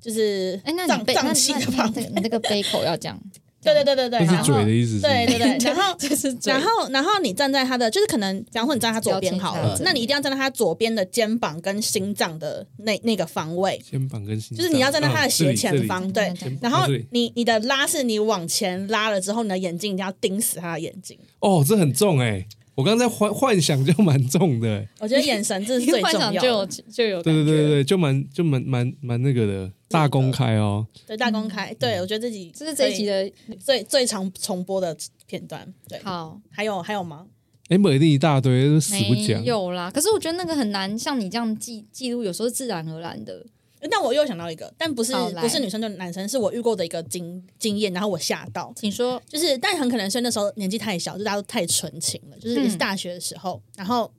[0.00, 2.06] 就是哎，那你脏杯那脏器那你的旁边。
[2.06, 3.20] 这个你这个杯口要这样，
[3.62, 16.32] 对对对对对，然后嘴的意思对对对， 然后就是然后，然后你站在他的，就是可能，比方说你站在他左边好，了那你一定要站在他左边的肩膀跟心脏的那那个方位，肩膀跟心脏，就是你要站在他的嗯斜前，方，对。
[16.60, 21.18] 然后你你的拉是你往前拉了之后，你的眼睛一定要盯死他的眼睛。
[21.40, 22.46] 哦，这很重哎！
[22.80, 26.66] 我刚才幻幻想就蛮重的，我觉得眼神这是最幻重要想就有。
[26.66, 30.86] 就有对对对对对，就蛮就蛮蛮蛮那个的，大公开哦。
[31.06, 35.70] 对大公开，对我觉得自己嗯这是这一集的最最常重播的片段。
[35.86, 37.26] 对，好，还有还有吗？
[37.68, 39.44] 哎，美丽一大堆，都死不没讲。
[39.44, 39.90] 有啦。
[39.90, 43.44] 可是我觉得那个很难，像你这样记记录，有时候是自然而然的。
[43.88, 48.72] 但我又想到一个，但不是不是女生就是男生，是我遇过的一个经经验，然后我吓到。
[48.76, 52.36] 请说，就是，但很可能是那时候年纪太小，就大家都太纯情了。
[52.38, 54.12] 就是也是大学的时候，然后，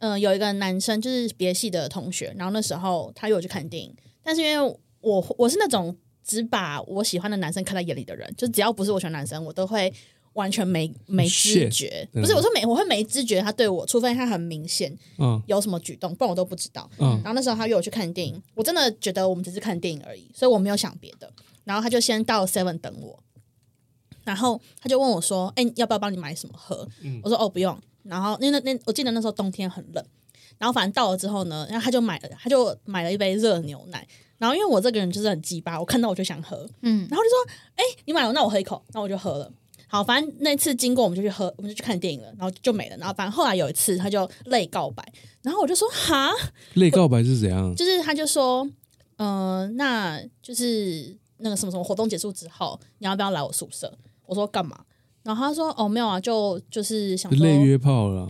[0.00, 9.92] 嗯、有一个男生就是别系的同学，然后那时候他约我去看电影，但是因为我我是那种只把我喜欢的男生看在眼里的人，就只要不是我喜欢男生，我都会
[10.34, 12.08] 完全没没知觉。
[12.12, 16.88] 嗯不是，我说没，我会没知觉他对我，除非他很明显嗯有什么举动，不然我都不知道。
[16.98, 21.32] 嗯然后那时候他约我去看电影，我真的觉得我们只是看电影而已，所以我没有想别的。
[21.64, 23.22] 然后他就先到 Seven 等我，
[24.24, 26.88] 然后他就问我说：“哎、要不要帮你买什么喝？”
[27.22, 30.04] 我说：“哦，不用。”然后因为那那我记得那时候冬天很冷，
[30.58, 34.04] 然后反正到了之后呢，然后他就买了，他就买了一杯热牛奶。
[34.38, 39.52] 然后因为我这个人就是很鸡巴，我看到我就想喝，嗯，然后就说：“哎、你买了，那我喝一口。”那我就喝了。
[39.92, 42.96] 好，反正那次经过我们就去喝，我们就去看电影了，然后就没了。
[42.96, 45.06] 然后反正后来有一次他就泪告白，
[45.42, 46.30] 然后我就说：“哈。”
[46.72, 47.76] 泪告白是怎样？
[47.76, 48.66] 就是他就说，
[49.18, 53.92] 嗯、那就是那个什么什么活动结束之后，你要不要来我宿舍？
[54.24, 54.82] 我说干嘛？
[55.24, 58.26] 然后他说哦没有啊，就就是想说类约炮了。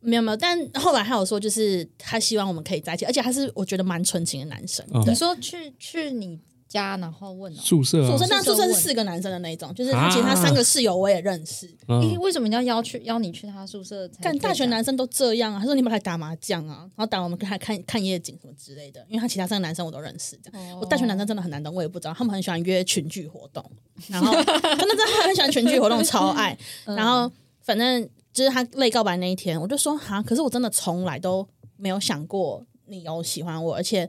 [0.00, 4.82] 没有没有，但后来还有说就是他希望我们可以在一起，而且他是我觉得蛮纯情的男生。
[5.06, 6.40] 你，说去去你
[6.72, 11.66] 家，然后问哦，宿舍啊宿舍，那宿舍是四个男生的那一种，就是他其他三个室友我也认识。
[11.66, 14.08] 诶，嗯，为什么你要邀去邀你去他宿舍？
[14.20, 15.58] 干大学男生都这样啊！
[15.58, 20.38] 他说你们来打麻将啊，然后打我们跟他看看夜景什么之类的，因为他其他三个男生我都认识。
[20.42, 23.64] 这样，哦我大学男生真的很难懂，我也不知道，他们很喜欢约群聚活动，
[24.08, 26.56] 然后真的真的很喜欢群聚活动，超爱。
[26.86, 27.30] 嗯然后
[27.62, 31.46] 反正就是他泪告白那一天，我就说哈，可是我真的从来都
[31.76, 34.08] 没有想过你有喜欢我，而且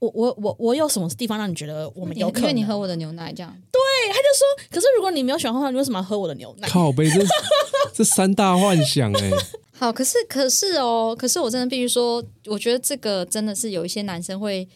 [0.00, 2.42] 我我我我有什么地方让你觉得我们有可能？
[2.42, 6.66] 因为你喝我的牛奶这样，对，他就说可是如果你没有喜欢的话，你为什么要喝我的牛奶？
[6.68, 7.20] 靠背这
[7.94, 9.30] 这三大幻想哎，
[9.72, 14.66] 好，可是可是哦，可是我真的必须说，我觉得这个真的是有一些男生会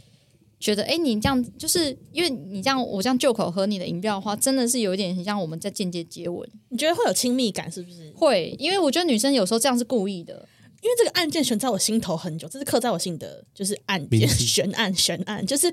[0.61, 6.47] 觉得，哎，你这样就是因为你这样，我这样就口喝你的饮料的话，真的是有一点很像我们在间接接吻。
[6.69, 8.13] 你觉得会有亲密感是不是？
[8.15, 10.47] 会，因为我觉得女生有时候这样是故意的。
[10.85, 15.73] 因为这个案件悬在我心头很久，这是刻在我心的，就是案件悬案悬案，就是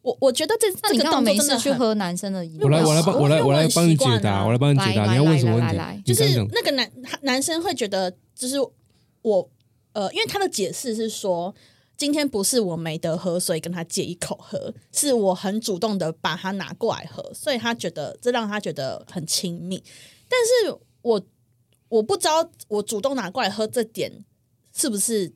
[0.00, 2.64] 我我觉得这那你干嘛这个动作没事去真的很喝男生的饮料？
[2.64, 5.10] 我来我来帮我来我来帮你解答，啊我来帮你解答。
[5.10, 6.02] 你要问什么问题？
[6.04, 6.88] 就是那个男
[7.22, 8.54] 男生会觉得，就是
[9.22, 9.50] 我
[9.92, 11.52] 呃，因为他的解释是说，
[11.96, 19.82] 今天不是我没得喝，所以跟他借一口喝，是我很主动的把他拿过来喝，所以他觉得这让他觉得很亲密。
[20.28, 21.20] 但是我
[21.88, 24.24] 我不知道我主动拿过来喝这点
[24.76, 25.32] 是不是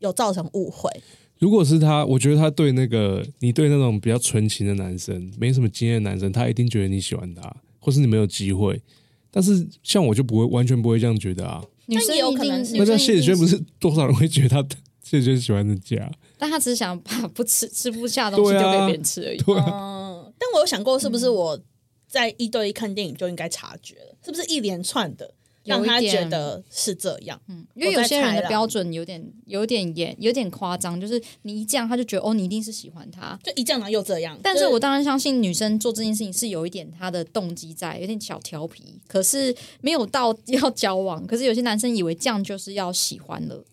[0.00, 0.90] 有造成误会。
[1.38, 8.82] 如果是他，我觉得他对那个你对那种比较纯情的男生，没什么经验的男生，他一定觉得你喜欢他，或是你没有机会。
[9.30, 11.64] 但是像我就不会，完全不会这样觉得啊。
[11.86, 14.62] 女生也有可能是那像谢子轩不是多少人会觉得他
[15.02, 16.10] 谢子轩喜欢人家？
[16.36, 19.38] 但他只是想把不吃 吃不下的东西对啊丢给别人吃而已。
[19.38, 21.58] 对啊，嗯，但我有想过，是不是我
[22.06, 24.16] 在一对一看电影就应该察觉了？
[24.22, 25.32] 是不是一连串的
[25.64, 27.40] 让他有一点觉得是这样？
[27.48, 33.38] 嗯，因为有些人的标准有点有点严，有点夸张，就是你一这样他就觉得哦，你一定是喜欢他。
[33.42, 34.38] 就一这样然后又这样。
[34.42, 41.26] 但是我当然相信女生做这件事情是有一点她的动机在，有点小调皮，可是没有到 要交往。
[41.26, 43.64] 可是有些男生以为这样就是要喜欢了，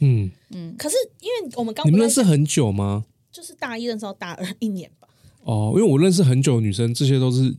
[0.00, 3.04] 嗯嗯，可是因为我们刚你们认识很久吗？
[3.30, 5.06] 就是大一认识到大二一年吧？
[5.42, 7.54] 哦，因为我认识很久的女生，这些都是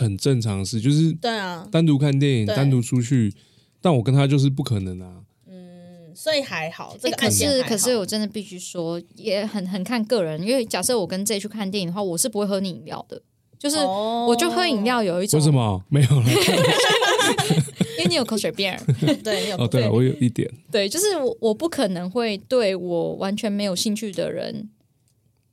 [0.00, 3.32] 很正常的事，就是对啊，单独看电影、对单独出去。
[3.80, 5.22] 但我跟他就是不可能啊。
[5.48, 6.96] 嗯，所以还好。
[7.00, 10.40] 这哎，个可是可是我真的必须说，也很很看个人。
[10.40, 13.20] 因为假设我跟 J 去看电影的话，我是不会喝你饮料的，
[13.58, 15.52] 就是哦我就喝饮料有一种为什？
[15.52, 16.26] 么 没有了？
[17.98, 18.78] 因为你有口水病儿。
[19.24, 24.70] 对，你有哦，对啊，我有一点，对，就是我我不可能会对我完全没有兴趣的人，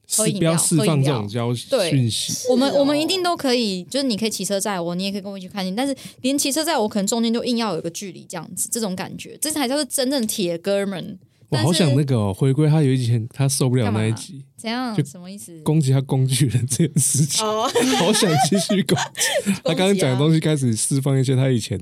[0.09, 2.47] 是不要释放这种交对讯息。
[2.49, 11.19] 我们我们一定都可以，就是你可以骑车载我，你也可以跟我一起看电影，但是连骑车载我，可能中间就硬要有一个距离，这样子，这种感觉，这才叫做真正铁哥们。
[11.49, 15.03] 我好想那个哦回归，他有一集他受不了那一集，怎样就？
[15.03, 15.59] 什么意思？
[15.61, 19.51] 攻击他工具人这件事情，哦，好想继续攻击。
[19.65, 21.79] 他刚刚讲的东西开始释放一些他以前，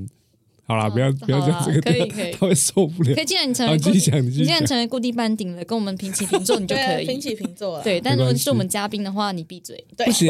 [0.67, 3.21] 好啦，不要嗯不要讲这个，可以可以他会受不了可。
[3.21, 7.21] 以，既然你成，为固定，你既然成为固定班顶了，跟我们平起平坐，你就可 对，以平。
[7.21, 7.83] 起平坐了。
[7.85, 9.81] 对，但如果你是我们嘉宾的话，你闭嘴。
[9.95, 10.27] 对不，行，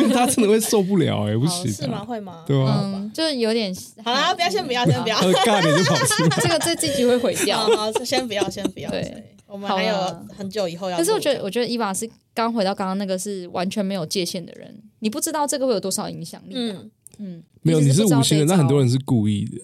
[0.00, 1.98] 因为他真的会受不了哎，不哦行是吗？
[1.98, 2.44] 啊，会吗？
[2.46, 3.74] 对啊嗯，就是有点。
[4.04, 5.16] 好啦，不要先不要，先不要。
[5.18, 6.28] 他的尬脸就跑出来。
[6.40, 7.90] 这个这这集会毁掉好。
[7.90, 8.88] 好，先不要，先不要。
[8.90, 9.96] 对对，我们还有
[10.36, 10.96] 很久以后要。
[10.96, 16.76] 可是我觉得，我觉得伊娃是刚回到刚刚那个是完全没有界限的人，你不知道这个会有多少影响力、啊。
[16.78, 19.60] 嗯，嗯，没有，你是无心的，那很多人是故意的。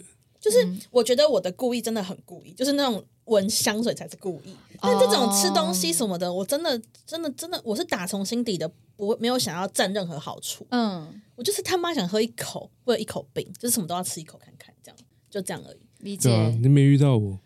[0.46, 4.54] 就是我觉得我的故意真的很故意，就是那种闻香水才是故意。
[4.80, 14.96] 但这种吃东西什么的，我真的真的真的，我是打从心底的不没有想要占任何好处，嗯，我就是他妈想喝一口，或者一口冰，就是什么都要吃一口看看，这样
[15.28, 15.78] 就这样而已。
[15.98, 16.32] 理解。
[16.32, 17.40] 啊，你没遇到我，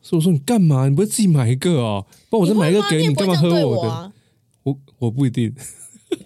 [0.00, 0.88] 所以我说你干嘛？
[0.88, 2.00] 你不会自己买一个啊？
[2.30, 3.66] 不然我再买一个给你你，干嘛喝我的？
[3.66, 4.12] 我啊？
[4.62, 5.54] 我我不一定，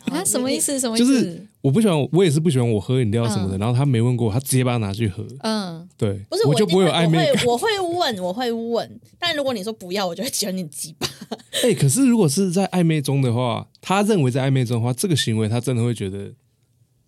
[0.05, 0.61] 啊，什么意？
[0.61, 0.79] 思？
[0.79, 1.21] 什么意就思？
[1.21, 3.57] 是我不喜欢，我也是不喜欢我喝饮料什么的。
[3.57, 7.45] 嗯然后他没问过，他直接把它拿去喝，嗯，对，不是，我就不会有暧昧感。
[7.47, 9.01] 我会我会问， 我会问。
[9.19, 11.07] 但如果你说不要，我就会觉得你鸡巴。
[11.63, 16.33] 哎、可是如果是在暧昧中的话，他认为在暧昧中的话，这个行为他真的会觉得，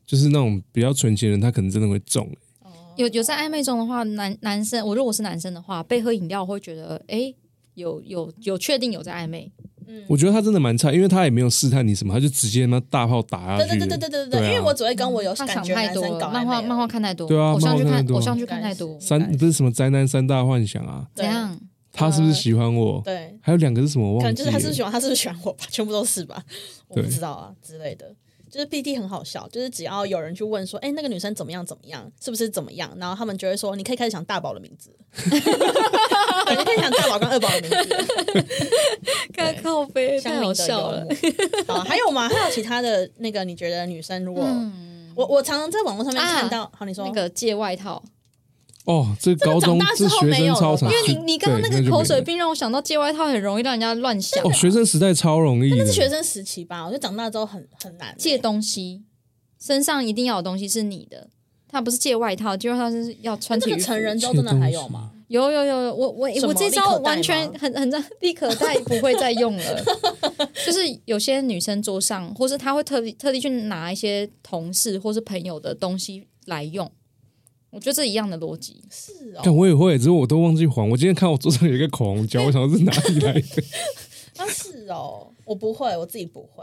[0.05, 2.29] 就是那种比较纯情的人，他可能真的会中。
[2.97, 7.33] 有有在暧昧中的话，男男生，我如果是男生的话，被喝饮料会觉得，哎，
[7.73, 9.51] 有有有确定有在暧昧。
[10.09, 13.71] 我觉得他真的蛮差，因为他也没有试探你什么，他就直接那大炮打下去。
[13.71, 21.07] 对对对对对对对，因为我只会跟我有他感觉想太多男生搞，漫画漫画看太多，对啊偶像剧看漫画看太多偶像剧看太多，三不是什么宅男三大幻想啊？
[21.15, 21.59] 怎样？
[21.95, 23.03] 他是不是喜欢我？
[23.05, 24.11] 对，还有两个是什么？
[24.11, 24.51] 我可能忘记了。
[24.51, 25.65] 就是他是不是喜欢，他是不是喜欢我吧？
[25.69, 26.43] 全部都是吧？
[26.89, 28.15] 我不知道啊之类的。
[28.53, 32.95] 就是 PT 很好笑，就是只要有人去问说，哎、那个女生怎么样怎么样，是不是怎么样？
[33.01, 38.43] 然后他们就会说，你可以开始想大宝的名字， 对你可以想大宝跟二宝的名字，
[39.33, 41.03] 看靠背，太好笑了。
[41.67, 41.77] 默。
[41.77, 42.29] 好，还有吗？
[42.29, 43.43] 还有其他的那个？
[43.43, 48.03] 你觉得女生如果、嗯，我我常常在网络上面看到，好，你说那个借外套，
[48.85, 55.77] 哦，这高中这学生超长，因为你你刚刚那个口水病让我想到借外套很容易让人家乱想哦，学生时代超容易的。
[55.77, 56.85] 那是学生时期吧？
[56.85, 59.05] 我觉得长大之后很很难、借东西，
[59.61, 61.29] 身上一定要有东西是你的。
[61.69, 63.77] 他不是借外套，借外套是要穿体育服。
[63.79, 65.11] 这个成人之后真的还有吗？
[65.29, 69.85] 有有有有，我我我这招完全很很在立可带不会再用了，
[70.67, 76.91] 就是有些女生桌上，或是她会特地特地去拿一些同事或是朋友的东西来用，
[77.73, 78.85] 我觉得这一样的逻辑。
[78.91, 80.89] 是哦，但我也会，只是我都忘记还。
[80.89, 83.65] 我今天看我桌上有一个口红胶，我想说是哪里来的？
[84.37, 86.63] 啊是哦，我不会，我自己不会，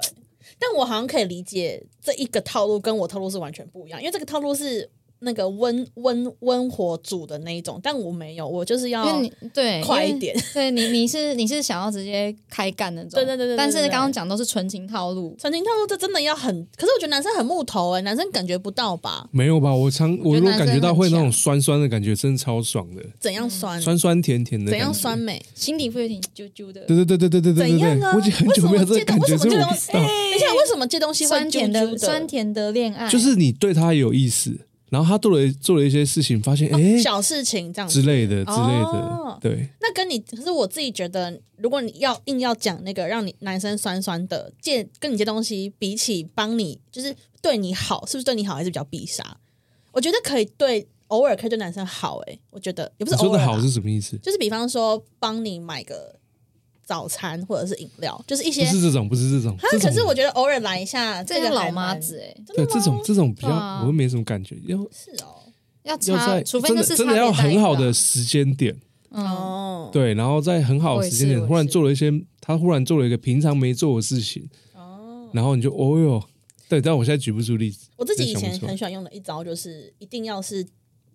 [0.59, 4.87] 但我好像可以理解这一个套路跟我套路是完全不一样，因为这个套路是
[5.21, 9.05] 那个温温温火煮的那一种，但我没有，我就是要
[9.53, 10.35] 对快一点。
[10.53, 13.11] 对你你是你是想要直接开干那种？
[13.11, 13.57] 对对对对。
[13.57, 19.27] 但是刚刚讲都是纯情套路，纯情套路这真的要很，可是我觉得男生很木头哎，男生感觉不到吧？
[19.31, 19.73] 没有吧？
[19.73, 23.03] 我常我如果感觉到会那种酸酸的感觉，真的超爽的。
[23.19, 23.81] 怎样酸？
[23.81, 24.71] 酸酸甜甜的。
[24.71, 25.43] 怎样酸美？
[25.53, 26.81] 心底会有点啾啾的。
[26.85, 28.09] 对对对对对对对对对。
[28.13, 29.39] 我已经很久没有这感觉了。
[29.91, 33.09] 等一下，为什么这东西酸甜的酸甜的恋爱？
[33.09, 34.57] 就是你对他有意思。
[34.89, 49.37] 然后他做了做了一些事情，发现哎、小事情这样子之类的之类的，哦对，那跟你，可是我自己觉得，如果你要硬要讲那个让你男生酸酸的借跟你借东西，比起帮你就是对你好，是不是对你好还是比较必杀？
[49.91, 54.17] 我觉得可以对偶尔可以对男生好、欸，我觉得也不是偶尔说的好是什么意思？
[54.17, 56.18] 就是比方说帮你买个
[56.89, 58.71] 早餐或者是饮料，就是一些不。
[58.71, 63.81] 是这种，不是这种，可是我觉得偶尔来一下，这个老妈子哎、对这种这种比较啊。
[63.81, 65.37] 我会没什么感觉，要是哦，
[65.83, 68.75] 要要，在除非真的真的要很好的时间点，
[69.11, 72.11] 嗯，哦，对，然后在很好的时间点，忽然做了一些
[72.41, 76.23] 他忽然做了一个平常没做的事情，哦，然后你就哦哟，
[76.67, 80.65] 对，但我现在举不出例子，我自己以前很喜欢用的一招就是，一定要是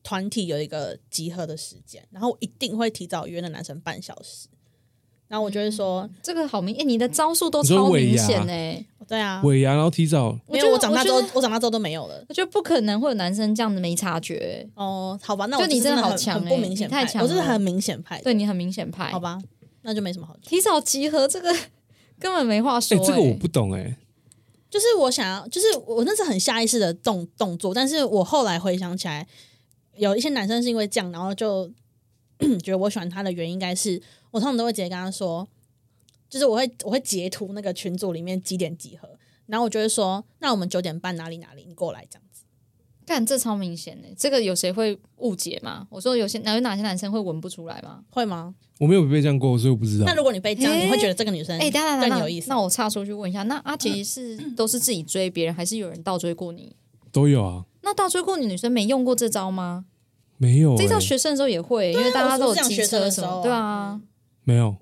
[0.05, 4.47] 团体有一个集合的时间，然后我一定会提早约那男生半小时，
[5.35, 10.31] 然后我就会说，这个好明，哎、你的招数都超明显哎、对啊，尾牙，然后提早。
[10.49, 12.25] 没有，我长大之后我，我长大之后都没有了。
[12.29, 19.41] 我觉得不可能会有男生这样子没察觉、哦，好吧，那我就你真的好是很很不明显太强我就是很明显派，对你很明显派，好，吧，
[19.83, 20.37] 那就没什么好。
[20.41, 21.53] 提早集合这个
[22.21, 23.97] 根本没话说、这个我不懂哎，
[24.71, 29.27] 就是我想要，就是我那是很下意识的动动作，但是我后来回想起来，
[29.97, 31.69] 有一些男生是因为这样，然后就
[32.63, 34.01] 觉得我喜欢他的原因，应该是
[34.35, 35.47] 我通常都会直接跟他说，
[36.29, 39.09] 就是我会我会截图那个群组里面几点集合，
[39.47, 42.43] 然后我就会说，那我们九点半哪里哪里，你过来这样子。
[43.07, 45.87] 但这超明显的、这个有谁会误解吗？
[45.89, 48.03] 我说有些哪有哪些男生会闻不出来吗？
[48.11, 48.53] 会吗？
[48.81, 50.15] 我没有被这样过，所以我不知道那。
[50.17, 52.49] 如果你被这样，诶你会觉得这个女生哎、等一下等一下，那对你有意思？
[52.49, 56.75] 那我岔出去问一下，那阿杰是 都是自己追别人，还是有人倒追过你？
[57.13, 59.85] 都有啊，那倒追过你女生没用过这招吗？
[60.37, 64.01] 没有这招哎，学生的时候也会，因为大家都有机车什么，的时候啊对啊，
[64.45, 64.77] 没有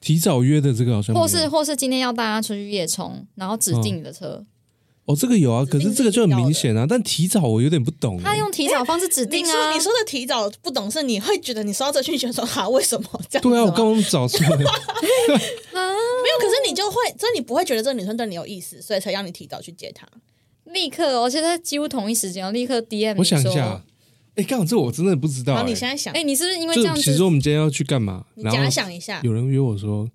[0.00, 4.44] 提早约的这个好像没有或是或是今天要大家出去夜冲，然后指定你的车，
[5.04, 8.22] 哦，这个有啊，可是这个就很明显啊，但提早我有点不懂哎。
[8.24, 9.80] 他用提早方式指你说定啊你。
[9.80, 13.54] 说的提早不懂是你会觉得你收到这讯息说哈为什么这样子吗？
[13.54, 14.68] 对啊，我刚刚找出来，没有，
[16.40, 20.06] 可是你就会，所以你不会觉得这个女生对你有意思，所以才让你提早去接她。
[20.64, 23.82] 立刻，而且在几乎同一时间，立刻 DM 我想一下，，
[24.36, 25.70] 哎，刚好这我真的不知道然后哎。
[25.70, 30.08] 你现在想，哎，你是不是因为就这样子比如说我们今天要去干嘛，你假然后想一下，有人约我说，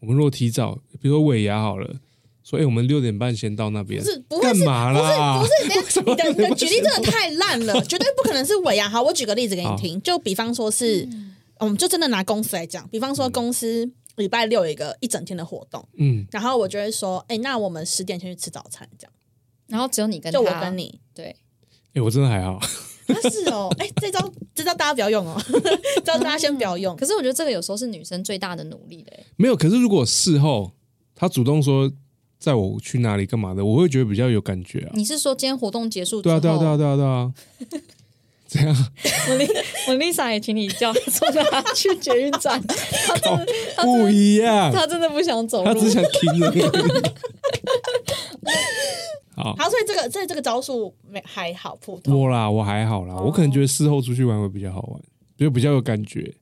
[0.00, 1.96] 我们如果提早，比如说尾牙好了，
[2.42, 5.40] 说哎，我们六点半先到那边不，是不会干是嘛啦？
[5.40, 8.88] 不是等一下你的你的举例真的太烂了，绝对不可能是尾牙。
[8.88, 11.08] 好，我举个例子给你听，就比方说是，
[11.58, 19.12] 我们就真的拿公司来讲，比方说公司礼拜六有一个一整天的活动，嗯，然后我就会说，哎，那我们十点先去吃早餐，这样，
[19.68, 21.00] 然后只有你跟就我他跟你。
[21.14, 21.36] 对，
[21.94, 22.60] 哎，我真的还好，
[23.12, 25.40] 啊，是哦，哎，这招这招大家不要用哦，
[25.96, 26.94] 这招大家先不要用。
[26.96, 29.56] 可是我觉得这个有时候是女生最大的努力的、欸没有。
[29.56, 30.72] 可是如果事后
[31.14, 31.90] 他主动说
[32.38, 34.90] 载我去哪里干嘛的，我会觉得比较有感觉啊。
[34.94, 37.32] 你是说今天活动结束之对啊，后，对啊，对啊，对啊，对啊。
[38.52, 38.76] 这样
[39.28, 39.46] 我丽
[39.86, 43.46] 我 Lisa 也请你叫他送他去捷运站， 他真的
[43.84, 45.88] 不一样，他真的不想走路他只。
[45.94, 46.60] 想听而已。
[49.42, 52.18] 好，好，所以这个这这个招数没还好，普通。
[52.18, 55.00] 我啦，我还好啦，我可能觉得事后出去玩会比较好玩，
[55.36, 56.34] 就比较有感觉。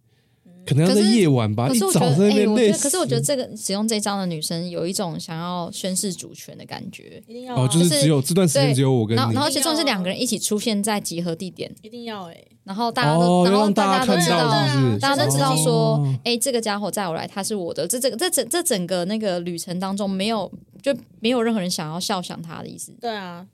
[0.67, 2.83] 可能要在夜晚吧，一可是我觉得，早在那哎、我觉得，边累死。
[2.83, 14.99] 可是我觉得这个使用这招的女生有一种想要宣示主权的感觉，一定要啊、哦，就是只有这段时间对只有我跟你然后然后其中是两个人一起出现在集合地点，一定要哎、然后大家都，哦，然后大都知道，是不是？
[14.99, 17.89] 大家都知道说哦，哎、这个家伙载我来，他是我的。
[17.89, 20.53] 这这个这整这整个那个旅程当中，没有
[20.83, 22.93] 就没有任何人想要笑想他的意思。
[23.01, 23.47] 对啊，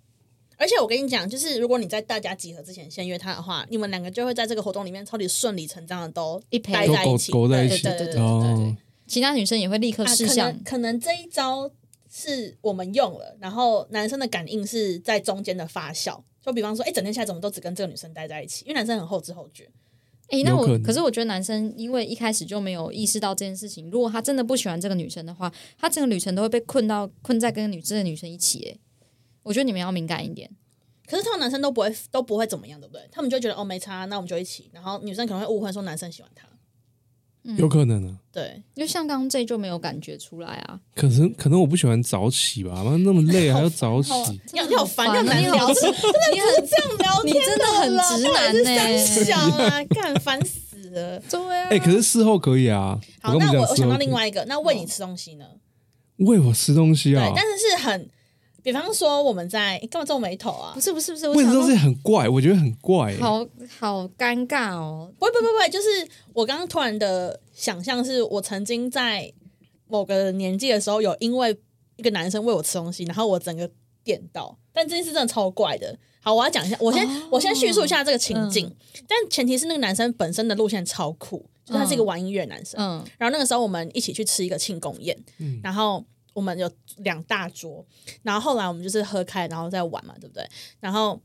[0.56, 11.70] 而且我跟你讲，就是如果你在大家集合之前先约他的话，你们两个就会在这个活动里面超级顺理成章的都一陪待在一起，勾勾在一起对对对对对其他女生也会立刻啊可示向能可能这一招
[12.10, 16.20] 是我们用了，然后男生的感应是在中间的发酵。
[16.44, 18.64] 就比方说，哎、整天下来怎么都只跟这个女生待在一起？
[18.66, 19.68] 因为男生很后知后觉。
[20.34, 28.64] 哎、那我可可是我觉得男生因为一开始就没有意识到这件事情，如果他真的不喜欢这个女生的话，他整个旅程都会被困到困在跟女这个女生一起。
[28.68, 28.76] 哎，
[29.44, 30.50] 我觉得你们要敏感一点。
[31.06, 33.02] 可是通常男生都不会都不会怎么样，对不对？
[33.12, 34.70] 他们就会觉得哦没差，那我们就一起。
[34.72, 36.30] 然后女生可能会误会说男生喜欢
[37.44, 37.54] 他。
[37.56, 38.16] 有可能啊。
[38.32, 44.10] 对，因为像刚刚这就没有感觉出来啊，可是可能我不喜欢早起吧，妈那么累还要早起，
[44.52, 51.20] 你好烦，你好难你聊，真的这样聊天你真的很啦直男呢三小啊， 干烦死了。
[51.20, 52.98] 对啊哎，可是事后可以啊。
[53.22, 55.44] 好，那我我想到另外一个，那喂你吃东西呢？
[56.18, 58.08] 喂我吃东西啊对，，但是是很，
[58.64, 60.80] 比方说我们在诶干嘛皱眉头啊不？
[60.80, 63.12] 是不是不是，我想说喂吃东西很怪，我觉得很怪。
[63.12, 63.46] 欸好
[63.78, 65.12] 好尴尬哦。
[65.18, 65.86] 不会不会不会，就是
[66.32, 69.30] 我刚刚突然的想象是，我曾经在
[69.86, 71.54] 某个年纪的时候，有因为
[71.96, 73.70] 一个男生喂我吃东西，然后我整个
[74.02, 75.96] 电到，但这件事真的超怪的。
[76.22, 78.74] 好，我要讲一下，我先、哦我先叙述一下这个情境，
[79.06, 82.80] 但前提是那个男生本身的路线超酷，就是他是一个玩音乐的男生。
[82.80, 86.02] 嗯然后那个时候我们一起去吃一个庆功宴，嗯然后
[86.34, 87.82] 我们有两大桌，
[88.22, 90.46] 然后后来我们就是喝开，然后再玩嘛，对不对？
[90.80, 91.18] 然后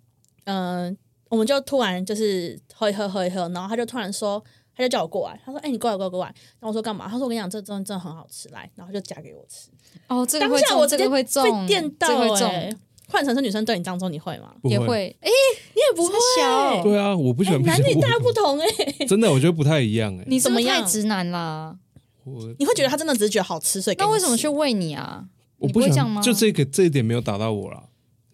[0.45, 0.97] 嗯、呃
[1.29, 4.41] 我们就突然就是喝一喝喝一喝，然后他就突然说。
[4.75, 9.69] 他就叫我过来，他说：“哎、你过来，过来，过来。”然后我说：“干嘛？”他说：“我跟你讲，这真的真的很好吃，来。”然后就夹给我吃。
[10.07, 12.79] 哦，这个当会我直接个会中，被电到、这个会欸中，。
[13.09, 14.55] 换成是女生对你这样做，你会吗？
[14.63, 15.13] 也会。
[15.19, 15.29] 哎，
[15.75, 20.23] 你也不会，小对啊，我不喜哎欢被男女大不同哎、真的，我觉得不太一样哎。
[20.27, 21.75] 你怎么样太直男啦？
[22.29, 25.25] 我你会觉得他真的只是觉得好吃，所以给那你为什么去喂你啊？
[25.57, 27.83] 我不想你不会这样吗就这个这一点没有打到我啦，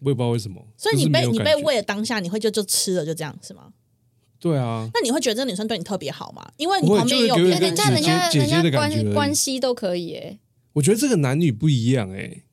[0.00, 0.64] 我也不知道为什么。
[0.76, 3.72] 所以你就是没被你被有感觉喂的当下，你会就就吃了，就这样是吗？
[4.38, 6.46] 对啊，那你会觉得这个女生对你特别好吗？
[6.56, 10.38] 因为你不会旁边也有就是别给我人人家姐姐姐姐的人家人家感觉而已关关系都可以诶，
[10.74, 12.18] 我觉得这个男女不一样哎。
[12.18, 12.45] 真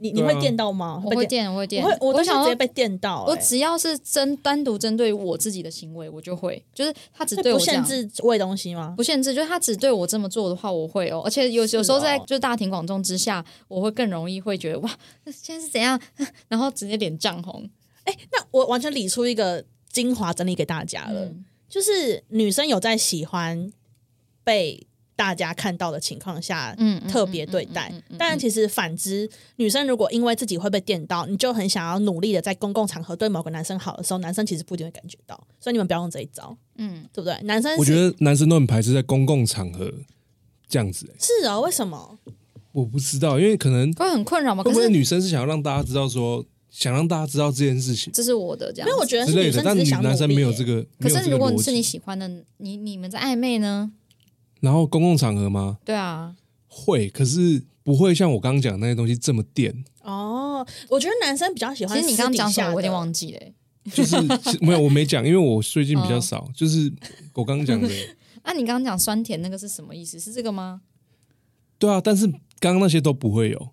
[0.00, 1.02] 你你会电到吗？
[1.04, 7.82] 我会，电，我会电，我会，我都想说直接被电到欸，我只要是针单独针对我自己的行为，我就会，就是他只对我不限。
[7.84, 8.94] 制喂东西吗？
[8.96, 11.22] 不限制，就是他只对我这么做的话，我会哦。
[11.24, 14.90] 而且有有时候在哦就大庭广众之下，我会更容易会觉得哇，
[15.32, 16.00] 现在是怎样，
[16.48, 17.68] 然后直接脸涨红。
[18.04, 23.70] 那我完全理出一个精华整理给大家了，嗯就是女生有在喜欢
[24.44, 24.86] 被
[25.16, 27.90] 大家看到的情况下，嗯嗯特别对待。
[28.18, 35.34] 但其实反之，女生如果因为自己会被电到，你就很想要努力的在公共场合对某个男生好的时候，男生其实不一定会感觉到。
[35.58, 37.36] 所以你们不要用这一招，嗯，对不对？
[37.44, 39.90] 男生我觉得男生都很排斥在公共场合
[40.68, 41.16] 这样子哎。
[41.18, 42.18] 是啊，为什么？
[42.72, 44.62] 我不知道，因为可能会很困扰吗？
[44.62, 48.88] 可是会不会女生是想要让大家知道说，想让大家知道这件事情这是我的这样。
[48.88, 51.82] 因为我觉得是女生是想男生没有这个，可是如果是你。
[51.86, 53.92] 喜欢的，你你们在暧昧呢？
[54.60, 55.78] 然后公共场合吗？
[55.84, 56.34] 对啊，
[56.68, 63.54] 会，可是不会像我刚刚讲的那些东西这么电，哦，我觉得男生比较喜欢其实你刚刚讲什么，我有点忘记了欸。
[63.92, 64.16] 就是
[64.60, 66.92] 没有我没讲，因为我最近比较哦少，就是
[67.34, 67.88] 我刚刚讲的，
[68.42, 70.18] 那、 你刚刚讲酸甜那个是什么意思？
[70.18, 70.80] 是这个吗？
[71.78, 72.26] 对啊，但是
[72.58, 73.68] 刚刚那些都不会有，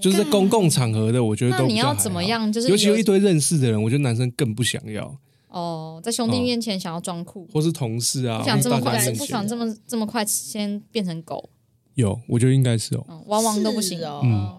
[0.00, 1.92] 就是在公共场合的，我觉得那你要？
[1.96, 2.52] 怎么样？
[2.52, 5.18] 就是尤其有有一堆认识的人，我觉得男生更不想要，
[5.54, 11.48] 哦，在兄弟哦面前想要装酷，或是同事啊，不想这么快，不想这么这么快先变成狗，
[11.94, 13.06] 有，我觉得应该是哦。
[13.08, 14.20] 嗯，汪汪都不行是哦。
[14.24, 14.56] 嗯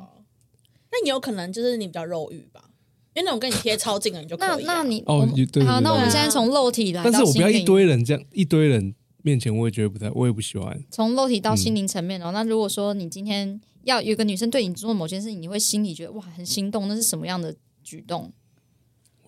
[0.92, 2.70] 那你有可能就是你比较肉欲吧？
[3.14, 10.82] 因为那种跟你贴超近的你就可那以啊、那你哦对对对那我们现在从肉体来到但是我不要一堆人这样，一堆人面前，我也觉得不太，我也不喜欢。
[10.90, 12.32] 从肉体到心嗯灵层面哦。
[12.32, 18.32] 那如果说你今天要有个女生对你做某件事情，你会心里觉得哇很心动，那是什么样的举动？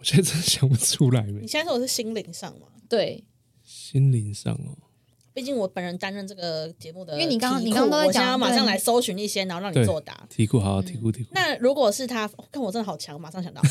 [0.07, 2.67] 我现在真的想不出来没你现在说我是心灵上嘛？
[2.87, 3.25] 对，
[3.63, 4.77] 心灵上哦，
[5.33, 8.67] 毕竟我本人担任这个节目的题库，因为你刚刚你刚刚都在我现在讲要马上对。
[8.67, 10.25] 来搜寻一些，然后让你作答。
[10.29, 11.29] 题库好好题库题库。
[11.33, 13.61] 那如果是他，看我真的好强，马上想到，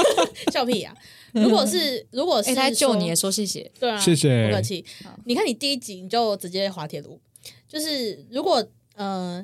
[0.52, 0.94] 笑屁呀、
[1.32, 3.72] 如果是如果是哎，他还救说你，说谢谢。
[3.80, 4.48] 对啊，谢谢。
[4.48, 4.84] 不客气。
[5.24, 7.18] 你看你第一集你就直接滑铁卢，
[7.66, 8.62] 就是如果
[8.96, 9.42] 呃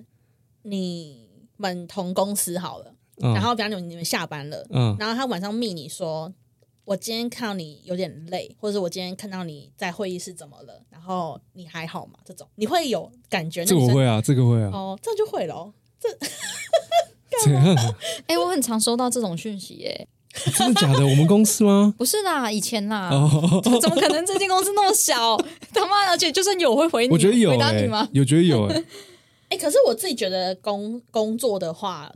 [0.64, 3.32] 你们同公司好了，嗯。
[3.32, 6.32] 然后比方说你们下班了，嗯，然后他晚上密你说，
[6.84, 12.18] 我今天看到你有点累，或者是我今天看到你在会议室怎么了，然后你还好吗？
[12.24, 13.64] 这种你会有感觉？
[13.64, 16.08] 这个我会啊，这个会啊，哦，这样就会了这。
[17.44, 17.94] 怎样啊？
[18.26, 20.06] 哎，我很常收到这种讯息，耶，
[20.54, 21.04] 真的假的？
[21.04, 21.92] 我们公司吗？
[21.98, 25.36] 不是啦，以前啦，哦，怎么可能这间公司那么小？
[25.72, 28.84] 他妈的，而且就算有，我会回你，我觉得有回答哎你吗？，有觉得有哎，
[29.50, 32.12] 哎，可是我自己觉得工工作的话，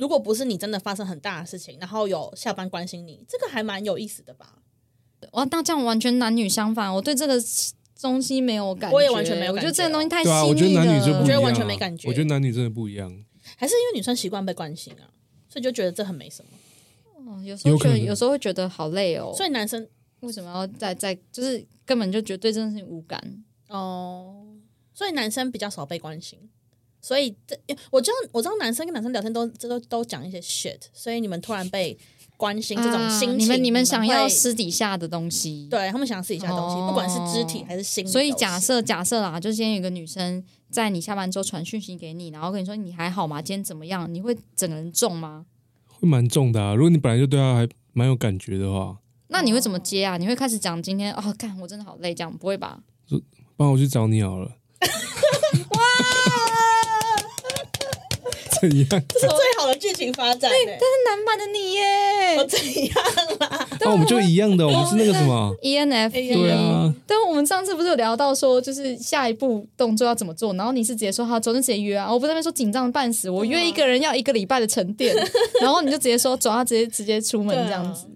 [0.00, 4.54] 如果不是你真的发生很大的事情，然后有下班关心你，这个还蛮有意思的吧？
[5.32, 7.36] 哇，那这样完全男女相反，我对这个
[8.00, 13.24] 东西没有感觉，我也完全没有我觉得感觉这个东西太对啊，我觉得细腻了男女就不一样啊，我觉得完全没感觉我觉得男女真的不一样。
[13.58, 15.04] 还是因为女生习惯被关心啊，
[15.50, 16.50] 所以就觉得这很没什么。
[17.26, 19.34] 哦有时候觉得，有有时候会觉得好累哦。
[19.36, 19.86] 所以男生
[20.20, 23.44] 为什么要在在就是根本就觉得对这件事情无感？
[23.68, 24.46] 哦，
[24.94, 26.38] 所以男生比较少被关心。
[27.00, 27.56] 所以这
[27.90, 31.96] 我知道，我知道男生跟男生聊天都这都都讲一些 shit，所以你们突然被
[32.36, 35.68] 关心这种啊心情，你们你们想要私底下的东西，。
[35.70, 38.08] 对他们想要私底下的东西，哦不管是肢体还是心理。
[38.08, 43.40] 所以假设假设啦，就今天有个女生在你下班之后传讯息给你，然后跟你说你还好吗？
[43.40, 44.12] 今天怎么样？
[44.12, 45.46] 你会整个人重吗？
[45.86, 46.74] 会蛮重的啊。
[46.74, 48.98] 如果你本来就对他还蛮有感觉的话，
[49.28, 50.16] 那你会怎么接啊？
[50.16, 52.82] 你会开始讲今天哦，干我真的好累，这样不会吧？
[53.56, 54.52] 不然我去找你好了。
[58.60, 58.88] 怎样？
[58.88, 60.78] 这是最好的剧情发展、欸。
[61.06, 62.94] 男版的你耶我，怎样
[63.40, 63.46] 啦？
[63.80, 72.12] 啊，我们就一样的，我们是那个什么，ENF，对啊，但我们上次不是有聊到说，就是下一步动作要怎么做，然后你是直接说好，走，就直接约啊。
[72.12, 75.14] 我不在那边说紧张的半死，我约一个人要一个礼拜的沉淀，
[75.60, 78.06] 然后你就直接说走啊，直接直接出门这样子。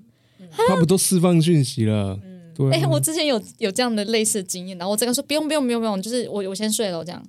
[0.68, 2.16] 他不都释放讯息了？
[2.56, 7.20] 对哎、啊，我之前有有这样的类似的经验，然后我这个说不用不用不用不用，就是我我先睡了这样，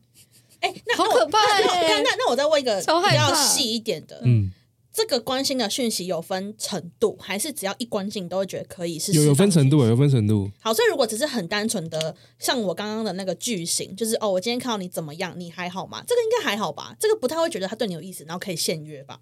[0.65, 4.49] 哎，那好可怕那哎、那那那我再问一个超害怕比较细一点的，嗯，
[4.91, 16.03] 这个关心的讯息有分程度，还是只要一关心都会觉得可以是有有分程度，有分程度，好，所以如果只是很单纯的，像我刚刚的那个句型，就是哦，我今天看到你怎么样，你还好吗？
[16.07, 16.95] 这个应该还好吧？
[16.99, 19.19] 这个不太会觉得他对你有意思，然后可以现约吧？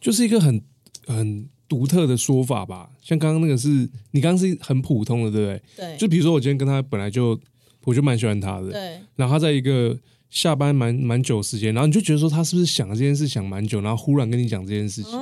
[0.00, 0.62] 就是一个很
[1.06, 2.90] 很独特的说法吧。
[3.02, 3.68] 像刚刚那个是
[4.12, 5.62] 你刚刚是很普通的，对不对？
[5.76, 7.38] 对，就比如说我今天跟他本来就
[7.84, 9.98] 我就蛮喜欢他的，对，然后他在一个
[10.34, 15.12] 下班蛮蛮久时间，然后你就觉得说他是不是想这件事想蛮久，然后忽然跟你讲这件事情，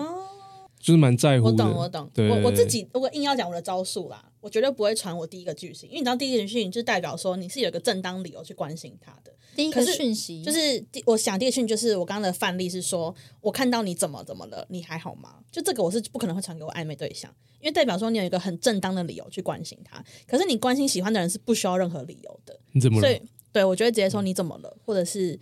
[0.80, 2.10] 就是蛮在乎我懂，我懂。
[2.16, 9.30] 我我自己如果硬要讲我的招数啦，我绝对不会传我第一个句型，因为你知道第一个句型就代表说你是有一个正当理由去关心他的。
[9.55, 15.34] 第一个可是讯息就是第我想第一个讯就是我刚刚的范例是说，我看到你怎么怎么了，你还好吗？
[15.51, 17.30] 就这个我是不可能会传给我暧昧对象，
[17.60, 20.02] 因为代表说你有一个很正当的理由去关心他。
[20.26, 23.20] 可是你关心喜欢的人是不需要任何理由的，你怎么了所以？
[23.52, 25.38] 对我就会直接说你怎么了，或者是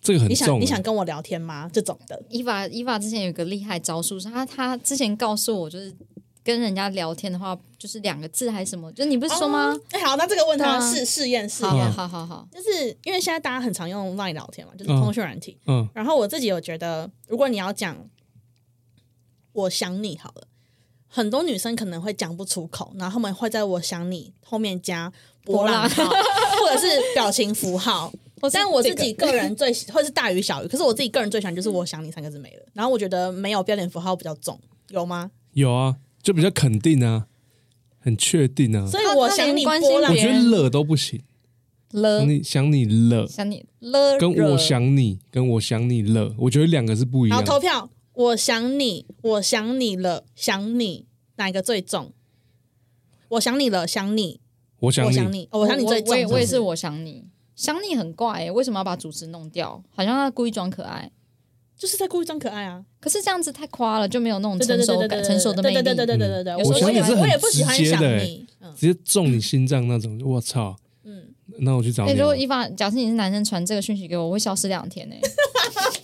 [0.00, 1.68] 这个很你想重，你想跟我聊天吗？
[1.72, 2.22] 这种的。
[2.28, 5.94] 伊娃伊娃之前有个厉害招数，是他他之前告诉我，就是
[6.44, 9.76] 跟人家聊天的话，就是两个字还是什么，就是你不是说吗？
[9.90, 15.56] 哎、好，那这个问他对啊试试验试好验，好好好，就是因为现在大家很常用 LINE 聊天嘛，就是嗯通讯软体。
[15.66, 17.96] 嗯然后我自己有觉得，如果你要讲
[19.52, 20.48] 我想你好了，
[21.14, 25.12] 很多女生可能会讲不出口，然后他们会在我想你后面加
[25.44, 26.04] 波浪号
[26.58, 28.10] 或者是表情符号。
[28.50, 32.62] 但我自己个人最喜 或者是大于小于，可是我自己个人最喜欢就是我想你三个字没了。
[32.72, 34.58] 然后我觉得没有标点符号比较重，
[34.88, 35.30] 有吗？
[35.52, 37.26] 有啊，就比较肯定啊，
[38.00, 38.88] 很确定啊。
[38.88, 39.78] 所以我想你我
[40.16, 41.22] 觉得了都不行，
[41.90, 47.44] 了想你想你了，想你了，跟我想你跟我想你了，我觉得两个是不一好，样。
[47.44, 51.06] 投票，我想你，我想你了，想你
[51.36, 52.12] 哪一个最重？
[53.30, 54.40] 我想你了，想你，
[54.80, 56.12] 我想你，我想你，哦我想你最重。
[56.12, 57.24] 我也我也是我想你，
[57.56, 59.82] 想你很怪、欸，为什么要把主持弄掉？
[59.90, 61.10] 好像他故意装可爱。
[61.74, 62.84] 就是在故意装可爱啊！
[63.00, 65.74] 可是这样子太夸了，就没有那种对对成熟感、对对对对，成熟的魅力。
[65.82, 70.76] 对对对对对我也想你是很我也不喜欢想直接的欸你，嗯，直接中你心脏那种，我操！
[71.02, 72.16] 嗯，那我去找哎、你啊。
[72.20, 75.16] 如果一发，假设你是男生传这个讯息给我，我会消失两天呢、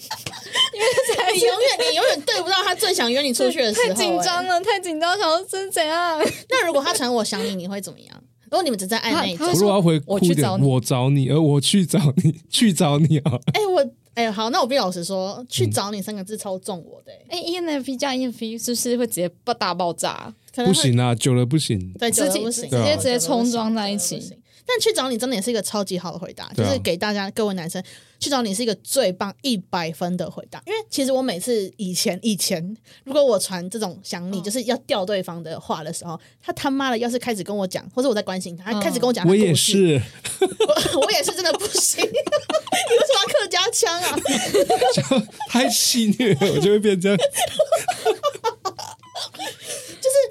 [1.34, 4.48] 你永远你永远对不到他最想约你出去的时候，太紧张欸。
[4.48, 6.20] 了，太紧张，想说怎样？
[6.50, 8.22] 那如果他传我想你，你会怎么样？
[8.50, 13.32] 如果你们只在暧昧中他他，我如果要回我去找，你我找你，而我去找你， 去找你啊！
[13.52, 20.32] 哎，我哎好，那我必须老实说，去嗯找你三个字超重我的，欸哎、e n f p 加 ENFP 是不是会直接爆大爆炸？
[20.54, 21.92] 可能不行啊，久了不行。
[21.98, 24.18] 对，久直接了不行，直接久直接冲撞在一起
[24.66, 27.82] 但去找你真的也是一个超级好的回答，就是给大家各位男生
[28.18, 30.62] 去找你是一个最棒一百分的回答。
[30.66, 40.00] 因为其实我每次以前以前，如果我传这种想你、嗯就是要钓对方的话的时候，他他妈的要是开始跟我讲，或者我在关心他，他嗯开始跟我讲他我也，是，
[40.40, 42.02] 我 我也是真的不行。
[42.04, 45.26] 你为什么要客家腔啊？
[45.48, 47.18] 太戏虐了，我就会变这样。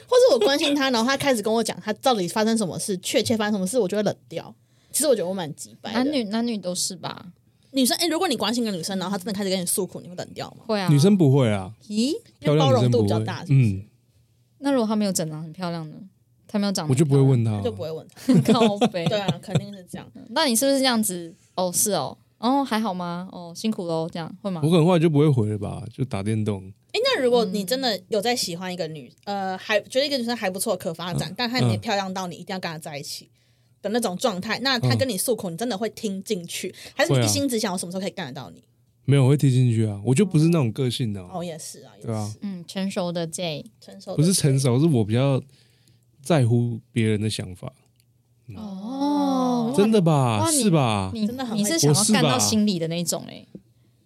[0.10, 4.56] 或者我关心他，然后他开始跟我讲他到底发生什么事，确切发生什么事，我就会冷掉。
[4.92, 5.92] 其实我觉得我蛮急白。
[5.92, 7.26] 男女男女都是吧？
[7.72, 10.64] 女生，哎、如果你关心一个女生，然后她真的开始跟你诉苦，你会冷掉吗？
[10.68, 10.88] 会啊。
[10.90, 13.42] 女生不会啊，咦，因漂亮为包容度比较大，。
[13.46, 13.84] 是不是嗯，
[14.60, 15.96] 那如果她没有整长很漂亮呢？
[16.48, 18.34] 她没有长得我就不会问她，就不会问他。
[18.42, 19.06] 漂 亮靠背。
[19.10, 20.08] 对啊，肯定是这样。
[20.30, 21.36] 那你是不是这样子？
[21.56, 23.28] 哦，是哦，哦还好吗？
[23.34, 24.70] 哦，辛苦喽，这样会吗我？
[24.70, 26.64] 可能后来就不会回了吧，就打电动。
[26.94, 33.30] 哎，那如果你真的有在喜欢一个女，呃，还觉得一个女生还不错，可发展，但她也嗯漂亮到你一定要跟她在一起
[33.88, 38.64] 的那种状态，那她嗯跟你诉苦，你真的会听进去，还是你一心只想我什么时候可以干得到你？
[39.06, 43.66] 没有，我会听进去啊，我就不是那种个性的啊，哦，也是啊，也对啊是，嗯，成熟的 J。
[43.80, 45.42] 成熟不是成熟，是我比较
[46.22, 47.72] 在乎别人的想法，
[48.56, 50.52] 哦，真的吧？
[50.52, 51.10] 是吧？
[51.14, 53.46] 你真的很你是想要干到心里的那种哎、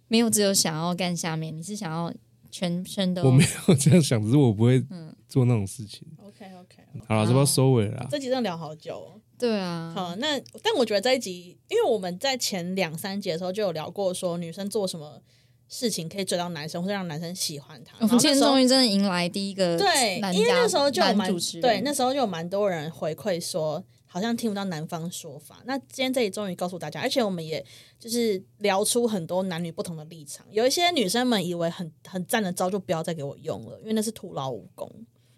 [0.07, 2.13] 没有只有想要干下面，你是想要
[2.51, 3.23] 全身都。
[3.23, 6.07] 我没有这样想，只是我不会嗯做那种事情。
[6.17, 6.83] OK OK。
[7.07, 8.05] 好了，这不要收尾了。
[8.11, 9.20] 这集真的聊好久哦。
[9.41, 15.19] 对啊，好，那但我觉得这一集，因为我们在前两三集的时候就有聊过，说女生做什么
[15.68, 17.97] 事情可以追到男生，或者让男生喜欢她。
[18.01, 25.63] 我们今天终于真的迎来第一个对，因为那时候就有男蛮对，那时候就有蛮多人回馈说，好像听不到男方说法。
[25.65, 27.65] 那今天这里终于告诉大家，而且我们也
[27.99, 30.45] 就是聊出很多男女不同的立场。
[30.51, 34.88] 有一些女生们以为很很赞的招，就不要再给我用了，因为那是徒劳无功。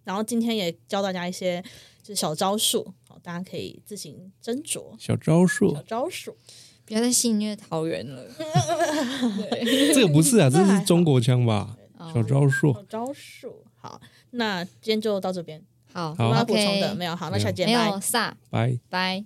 [0.03, 1.63] 然后今天也教大家一些
[2.01, 4.95] 就是小招数，好，大家可以自行斟酌。
[4.97, 6.35] 小招数小，招数，
[6.83, 8.25] 不要再戏虐桃园了。
[9.93, 11.77] 这个不是啊，这是中国腔吧？
[12.11, 13.63] 小招数，小招数。
[13.75, 15.63] 好，那今天就到这边。
[15.91, 16.95] 好好有没有要补充的？
[16.95, 17.15] 没有。
[17.15, 17.99] 好，那下期见，没有。
[17.99, 18.79] 撒拜。
[18.89, 19.23] 拜。